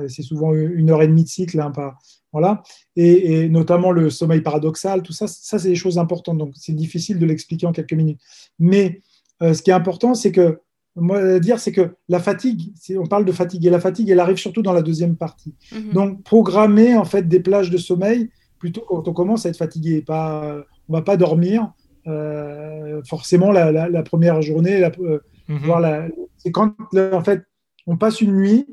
[0.08, 1.94] c'est souvent une heure et demie de cycle, hein, pas,
[2.32, 2.62] voilà
[2.96, 6.38] et, et notamment le sommeil paradoxal, tout ça, ça c'est des choses importantes.
[6.38, 8.20] Donc c'est difficile de l'expliquer en quelques minutes.
[8.58, 9.00] Mais
[9.42, 10.60] euh, ce qui est important, c'est que
[10.96, 14.20] moi à dire, c'est que la fatigue, on parle de fatigue, et la fatigue, elle
[14.20, 15.54] arrive surtout dans la deuxième partie.
[15.72, 15.92] Mhm.
[15.92, 20.02] Donc programmer en fait des plages de sommeil plutôt quand on commence à être fatigué.
[20.02, 20.56] Pas,
[20.88, 21.72] on va pas dormir
[22.06, 25.20] euh, forcément la, la- la première journée, la- euh,
[25.64, 26.08] voir la-
[26.38, 26.74] c'est quand
[27.12, 27.42] en fait
[27.86, 28.66] on passe une nuit,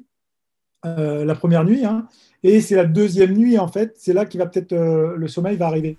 [0.85, 2.07] euh, la première nuit, hein,
[2.47, 5.57] et c'est la deuxième nuit en fait, c'est là qu'il va peut-être euh, le sommeil
[5.57, 5.97] va arriver.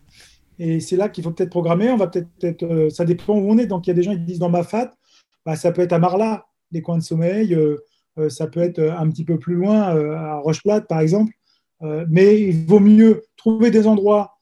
[0.59, 1.91] Et c'est là qu'il faut peut-être programmer.
[1.91, 3.67] On va peut-être, euh, ça dépend où on est.
[3.67, 4.93] Donc il y a des gens qui disent dans ma fat,
[5.47, 7.55] bah, ça peut être à Marla, des coins de sommeil.
[7.55, 7.77] euh,
[8.29, 9.81] ça peut être un petit peu plus loin,
[10.17, 11.33] à Rocheplate par exemple.
[12.09, 14.35] Mais il vaut mieux trouver des endroits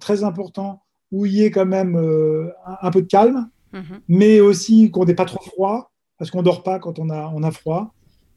[0.00, 0.80] très importants
[1.12, 4.00] où il y ait quand même un, un peu de calme, Mhm.
[4.08, 7.30] mais aussi qu'on n'ait pas trop froid, parce qu'on ne dort pas quand on a,
[7.34, 7.92] on a froid.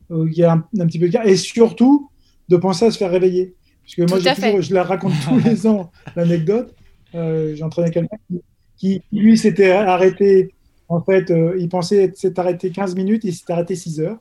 [0.09, 1.29] Il y a un, un petit peu de calme.
[1.29, 2.09] Et surtout,
[2.49, 3.55] de penser à se faire réveiller.
[3.83, 6.73] Parce que moi, toujours, je la raconte tous les ans, l'anecdote.
[7.15, 8.41] Euh, J'entraînais quelqu'un qui,
[8.77, 10.53] qui, lui, s'était arrêté.
[10.89, 14.17] En fait, euh, il pensait s'être arrêté 15 minutes, il s'est arrêté 6 heures.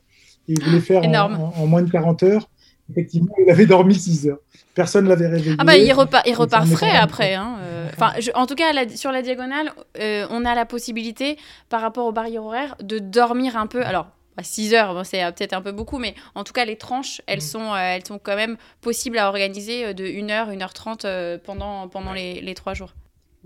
[0.49, 1.35] Et il voulait faire en, énorme.
[1.35, 2.49] en- en moins de 40 heures.
[2.91, 4.39] Effectivement, il avait dormi 6 heures.
[4.75, 5.57] Personne ne l'avait réveillé.
[5.59, 7.35] Ah bah il repart, il repart frais après.
[7.35, 7.89] hein, euh.
[7.93, 11.37] Enfin, je- en tout cas, la- sur la diagonale, euh, on a la possibilité,
[11.69, 13.83] par rapport aux barrières horaires, de dormir un peu.
[13.85, 14.07] Alors,
[14.43, 17.23] 6 heures, bon, c'est euh, peut-être un peu beaucoup, mais en tout cas, les tranches,
[17.27, 17.41] elles, Mm.
[17.43, 21.89] sont, euh, elles sont quand même possibles à organiser euh, de 1h, 1h30 euh, pendant,
[21.89, 22.95] pendant les, les 3 jours.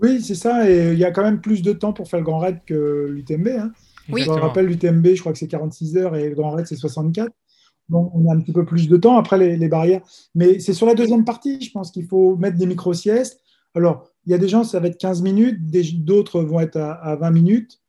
[0.01, 0.69] Oui, c'est ça.
[0.69, 3.07] Et il y a quand même plus de temps pour faire le grand raid que
[3.09, 3.47] l'UTMB.
[3.49, 3.71] Hein.
[4.09, 4.23] Oui.
[4.23, 6.75] Je me rappelle, l'UTMB, je crois que c'est 46 heures et le Grand Raid, c'est
[6.75, 7.29] 64.
[7.87, 10.01] Donc, on a un petit peu plus de temps après les, les barrières.
[10.33, 13.39] Mais c'est sur la deuxième partie, je pense qu'il faut mettre des micro-siestes.
[13.75, 15.59] Alors, il y a des gens, ça va être 15 minutes,
[16.03, 17.80] d'autres vont être à, à 20 minutes,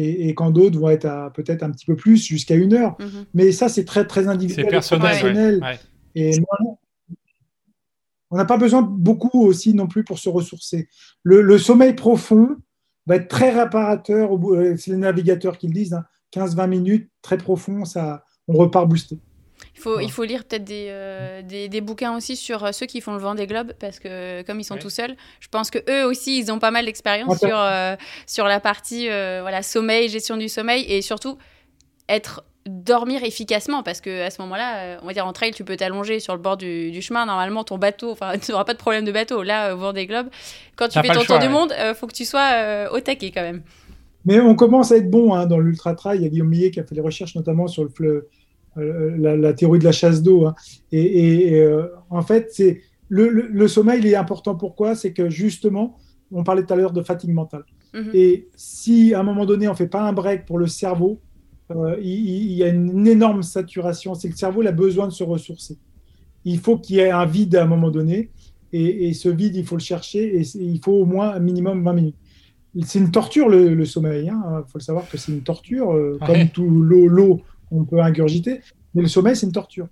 [0.00, 2.96] et, et quand d'autres vont être à peut-être un petit peu plus, jusqu'à une heure.
[3.00, 3.24] Mhm.
[3.34, 4.64] Mais ça, c'est très, très individuel.
[4.64, 5.04] C'est et personnel.
[5.06, 5.10] ouais.
[5.22, 5.60] personnel.
[5.62, 5.78] Ouais.
[6.14, 6.78] Et moi,
[8.30, 10.88] on n'a pas besoin de beaucoup aussi non plus pour se ressourcer.
[11.22, 12.56] Le, le sommeil profond
[13.06, 14.30] va être très réparateur.
[14.32, 15.94] au bout- euh, C'est les navigateurs qui le disent.
[15.94, 16.04] hein.
[16.32, 19.18] 15-20 minutes, très profond, ça, on repart boosté.
[19.74, 22.86] Il faut, il faut lire peut-être des, euh, des, des bouquins aussi sur euh, ceux
[22.86, 24.80] qui font le vent des globes, parce que euh, comme ils sont Ouais.
[24.80, 27.94] tout seuls, je pense que eux aussi, ils ont pas mal d'expérience sur, euh,
[28.26, 31.38] sur la partie euh, voilà, sommeil, gestion du sommeil, et surtout
[32.08, 35.76] être dormir efficacement, parce que à ce moment-là, on va dire en trail, tu peux
[35.76, 38.78] t'allonger sur le bord du, du chemin, normalement ton bateau, enfin tu n'auras pas de
[38.78, 39.42] problème de bateau.
[39.42, 40.28] Là, vent des globes,
[40.76, 43.30] quand tu fais ton tour du monde, euh, faut que tu sois euh, au taquet
[43.30, 43.62] quand même.
[44.24, 46.18] Mais on commence à être bon hein, dans l'ultra trail.
[46.18, 48.28] Il y a Guillaume Millet qui a fait des recherches notamment sur le, fleu- euh,
[49.18, 50.46] la, la théorie de la chasse d'eau.
[50.46, 50.54] hein.
[50.92, 54.54] Et, et, et, euh, en fait, c'est le, le- le sommeil, il est important.
[54.54, 54.94] Pourquoi?
[54.94, 55.96] C'est que justement,
[56.30, 57.64] on parlait tout à l'heure de fatigue mentale.
[57.94, 58.10] Mhm.
[58.14, 61.20] Et si à un moment donné, on fait pas un break pour le cerveau,
[61.70, 64.14] euh, il, y a une énorme saturation.
[64.14, 65.76] C'est que le cerveau il a besoin de se ressourcer.
[66.44, 68.30] Il faut qu'il y ait un vide à un moment donné.
[68.72, 70.38] Et, et ce vide, il faut le chercher.
[70.38, 72.16] Et il faut au moins un minimum 20 minutes.
[72.84, 74.26] C'est une torture le, le sommeil.
[74.26, 76.26] Il faut le savoir que c'est une torture, euh, Ouais.
[76.26, 78.60] comme tout l'eau, l'eau qu'on peut ingurgiter.
[78.94, 79.88] Mais le sommeil, c'est une torture.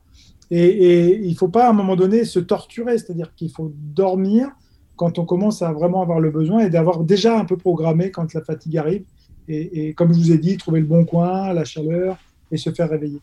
[0.50, 3.72] Et, et il ne faut pas à un moment donné se torturer, c'est-à-dire qu'il faut
[3.74, 4.48] dormir
[4.94, 8.32] quand on commence à vraiment avoir le besoin et d'avoir déjà un peu programmé quand
[8.32, 9.04] la fatigue arrive.
[9.48, 12.16] Et, et comme je vous ai dit, trouver le bon coin, la chaleur
[12.50, 13.20] et se faire réveiller.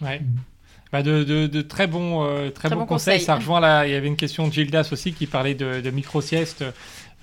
[0.00, 0.22] Ouais.
[0.92, 3.14] Bah, de, de- de très bons, euh, très Très bons conseils.
[3.16, 3.26] conseils.
[3.26, 3.86] Ça rejoint là.
[3.86, 6.64] Il y avait une question de Gildas aussi qui parlait de, de micro-sieste.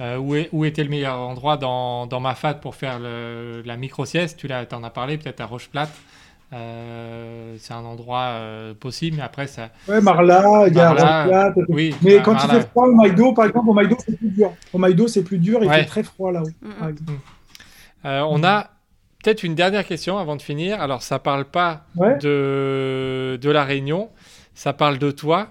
[0.01, 3.61] Euh, où, est- où était le meilleur endroit dans, dans ma fat pour faire le-
[3.65, 4.37] la micro-sieste?
[4.37, 5.91] Tu l'as- en as parlé, peut-être à Rocheplate.
[6.53, 9.69] Euh, c'est un endroit euh, possible, mais après, ça.
[9.87, 12.53] Ouais, Marla, il y a Marla, Oui, Mais bah, quand Marla.
[12.53, 14.51] il fait froid au Maïdo, par exemple, au Maïdo, c'est plus dur.
[14.71, 15.79] Au Maïdo, c'est plus dur, il Ouais.
[15.79, 16.47] fait très froid là-haut.
[16.87, 17.11] Exemple.
[18.05, 18.69] Euh, on a
[19.23, 20.79] peut-être une dernière question avant de finir.
[20.81, 22.17] Alors, ça parle pas Ouais.
[22.19, 24.09] de, de la Réunion,
[24.53, 25.47] ça parle de toi.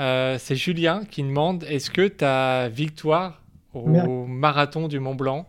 [0.00, 3.40] Euh, c'est Julien qui demande est-ce que ta victoire
[3.74, 4.08] au Merde.
[4.26, 5.46] marathon du Mont Blanc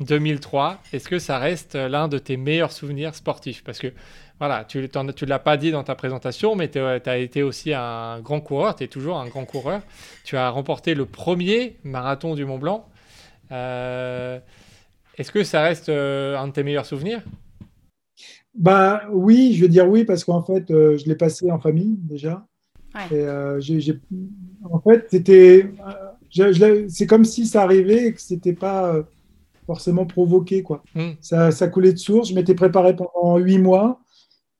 [0.00, 3.62] 2003, est-ce que ça reste l'un de tes meilleurs souvenirs sportifs?
[3.64, 3.92] Parce que
[4.38, 8.20] voilà, tu ne l'as pas dit dans ta présentation, mais tu as été aussi un
[8.20, 9.80] grand coureur, tu es toujours un grand coureur.
[10.24, 12.86] Tu as remporté le premier marathon du Mont Blanc.
[13.50, 14.38] Euh,
[15.16, 17.22] est-ce que ça reste euh, un de tes meilleurs souvenirs?
[18.54, 21.96] Bah oui, je veux dire oui parce qu'en fait, euh, je l'ai passé en famille
[21.98, 22.46] déjà.
[23.10, 23.26] Et,
[24.70, 25.70] en fait, c'était,
[26.88, 29.02] c'est comme si ça arrivait et que c'était pas
[29.66, 30.82] forcément provoqué quoi.
[30.94, 31.12] Hmm.
[31.20, 32.30] Ça, ça, coulait de source.
[32.30, 34.00] Je m'étais préparé pendant huit mois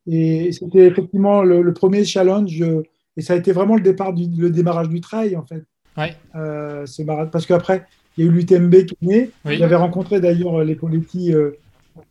[0.07, 2.63] et c'était effectivement le, premier challenge.
[3.17, 5.65] Et ça a été vraiment le départ du le démarrage du trail en fait.
[5.97, 6.15] Ouais.
[7.33, 7.87] parce qu'après,
[8.17, 9.31] il y a eu l'UTMB qui est né.
[9.45, 11.53] J'avais rencontré d'ailleurs les Poletti euh,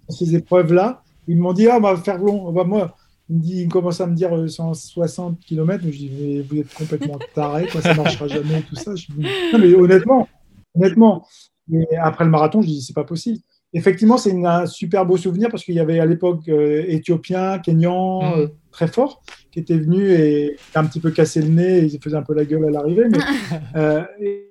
[0.09, 1.01] ces épreuves-là.
[1.27, 2.51] Ils m'ont dit, ah, on va faire long.
[2.51, 2.95] Bah, moi,
[3.29, 5.83] il, me dit, il commence à me dire 160 euh, km.
[5.83, 8.95] Je dis, mais vous êtes complètement taré, quoi, ça ne marchera jamais, tout ça.
[8.95, 10.27] Je dis, non, mais honnêtement,
[10.75, 11.25] honnêtement.
[11.71, 13.39] Et après le marathon, je dis, c'est pas possible
[13.75, 18.21] effectivement, c'est un super beau souvenir parce qu'il y avait à l'époque euh, Éthiopien, Kenyan,
[18.21, 18.39] mm.
[18.39, 22.15] euh, très fort, qui était venu et un petit peu cassé le nez, il faisait
[22.15, 23.09] un peu la gueule à l'arrivée.
[23.09, 23.19] Mais,
[23.75, 24.03] euh,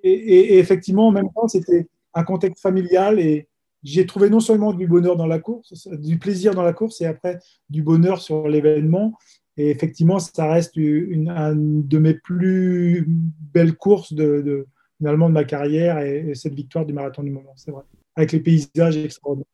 [0.02, 3.48] et, effectivement, en même temps, c'était un contexte familial et
[3.82, 7.06] j'ai trouvé non seulement du bonheur dans la course, du plaisir dans la course et
[7.06, 7.38] après
[7.68, 9.14] du bonheur sur l'événement.
[9.56, 13.06] Et effectivement, ça reste une, de mes plus
[13.52, 14.66] belles courses de,
[15.05, 17.82] finalement de ma carrière et, et cette victoire du marathon du moment, c'est vrai
[18.16, 19.46] avec les paysages extraordinaires.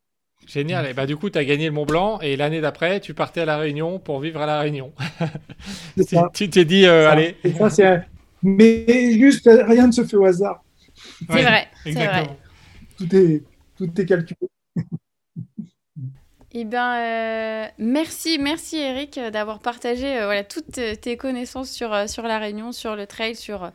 [0.47, 0.87] Génial.
[0.87, 3.43] Et bah, du coup, tu as gagné le Mont Blanc et l'année d'après, tu partais
[3.43, 4.93] à La Réunion pour vivre à La Réunion.
[6.35, 7.37] tu t'es dit, euh, allez.
[8.43, 10.65] Mais juste, rien ne se fait au hasard.
[11.31, 11.69] C'est vrai.
[11.87, 12.37] Exactement.
[12.97, 13.43] Tout, est,
[13.77, 14.41] tout est calculé.
[16.53, 22.25] Eh bien, euh, merci, merci Eric d'avoir partagé euh, voilà, toutes tes connaissances sur, sur
[22.25, 23.71] la Réunion, sur le trail, sur,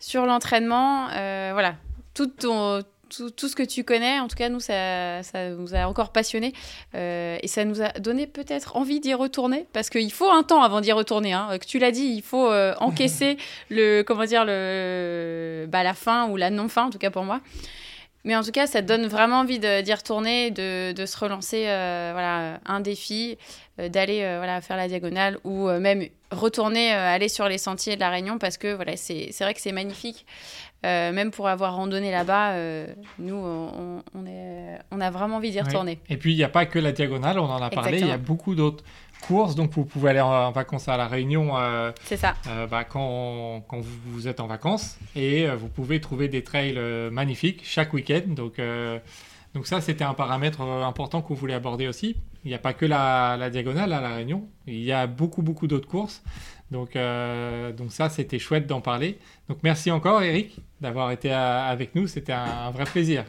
[0.00, 1.06] sur l'entraînement.
[1.52, 1.76] voilà,
[2.14, 4.20] tout ton, tout, ce que tu connais.
[4.20, 6.52] En tout cas, nous, ça, ça nous a encore passionné
[6.94, 10.62] euh, et ça nous a donné peut-être envie d'y retourner parce qu'il faut un temps
[10.62, 11.32] avant d'y retourner.
[11.32, 11.48] Hein.
[11.58, 13.36] Que tu l'as dit, il faut euh, encaisser
[13.70, 17.40] le, comment dire, le, bah, la fin ou la non-fin, en tout cas pour moi.
[18.24, 22.10] Mais en tout cas, ça donne vraiment envie d'y retourner, de, de, se relancer euh,
[22.12, 23.38] voilà, un défi,
[23.78, 28.38] d'aller voilà, faire la diagonale ou même retourner, aller sur les sentiers de la Réunion
[28.38, 30.26] parce que voilà, c'est vrai que c'est magnifique.
[30.86, 32.86] Euh, même pour avoir randonné là-bas, euh,
[33.18, 35.98] nous, on, est, on, a vraiment envie d'y retourner.
[36.08, 38.10] Et puis, il n'y a pas que la diagonale, on en a parlé, il y
[38.10, 38.82] a beaucoup d'autres
[39.20, 39.54] courses.
[39.54, 42.34] Donc, vous pouvez aller en, vacances à La Réunion euh, C'est ça.
[42.70, 44.98] Bah, quand, quand, vous êtes en vacances.
[45.14, 46.78] Et vous pouvez trouver des trails
[47.10, 48.22] magnifiques chaque week-end.
[48.26, 48.60] Donc,
[49.54, 52.16] donc ça, c'était un paramètre important qu'on voulait aborder aussi.
[52.44, 54.48] Il n'y a pas que la, la, diagonale à La Réunion.
[54.66, 56.22] Il y a beaucoup, beaucoup d'autres courses.
[56.70, 59.18] Donc, euh, donc ça, c'était chouette d'en parler.
[59.48, 62.06] Donc merci encore, Eric, d'avoir été avec nous.
[62.06, 63.24] C'était un, vrai plaisir.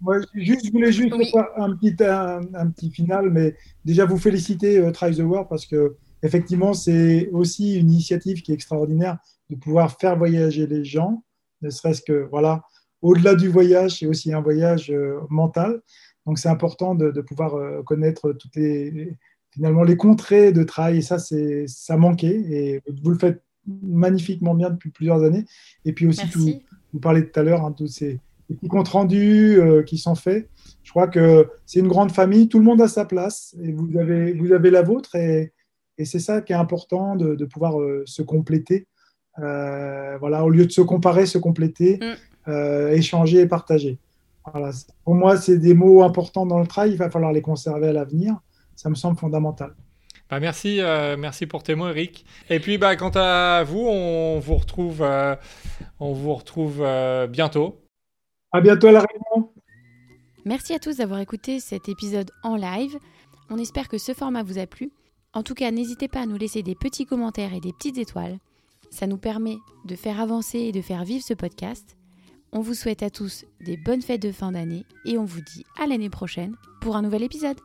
[0.00, 4.78] Moi, juste, je voulais juste faire un petit, un, petit final, mais déjà vous féliciter
[4.78, 9.18] euh, Try the World parce que effectivement, c'est aussi une initiative qui est extraordinaire
[9.50, 11.22] de pouvoir faire voyager les gens,
[11.62, 12.62] ne serait-ce que voilà,
[13.02, 15.80] au-delà du voyage, c'est aussi un voyage euh, mental.
[16.26, 19.16] Donc c'est important de, de pouvoir connaître toutes les
[19.50, 22.40] finalement les contrées de travail, et ça, c'est, ça manquait.
[22.50, 25.44] Et vous le faites magnifiquement bien depuis plusieurs années.
[25.84, 26.48] Et puis aussi, tout,
[26.92, 28.20] vous parlez tout à l'heure, hein, tous ces
[28.54, 30.48] petits comptes rendus euh, qui sont faits.
[30.82, 33.98] Je crois que c'est une grande famille, tout le monde a sa place, et vous
[33.98, 35.52] avez, vous avez la vôtre, et,
[35.98, 38.86] et c'est ça qui est important de, de pouvoir euh, se compléter.
[39.38, 42.00] Euh, voilà, au lieu de se comparer, se compléter,
[42.46, 42.92] mm.
[42.92, 43.98] échanger et partager.
[44.52, 44.72] Voilà.
[45.04, 47.92] Pour moi, c'est des mots importants dans le travail, il va falloir les conserver à
[47.92, 48.40] l'avenir
[48.80, 49.74] ça me semble fondamental.
[50.30, 52.24] Bah merci, euh, merci pour tes mots, Eric.
[52.48, 55.34] Et puis, bah, quant à vous, on vous retrouve, euh,
[55.98, 57.79] on vous retrouve euh, bientôt.
[58.52, 59.52] À bientôt à la réunion.
[60.44, 62.98] Merci à tous d'avoir écouté cet épisode en live.
[63.50, 64.90] On espère que ce format vous a plu.
[65.32, 68.38] En tout cas, n'hésitez pas à nous laisser des petits commentaires et des petites étoiles.
[68.90, 71.96] Ça nous permet de faire avancer et de faire vivre ce podcast.
[72.52, 75.64] On vous souhaite à tous des bonnes fêtes de fin d'année et on vous dit
[75.80, 77.60] à l'année prochaine pour un nouvel épisode.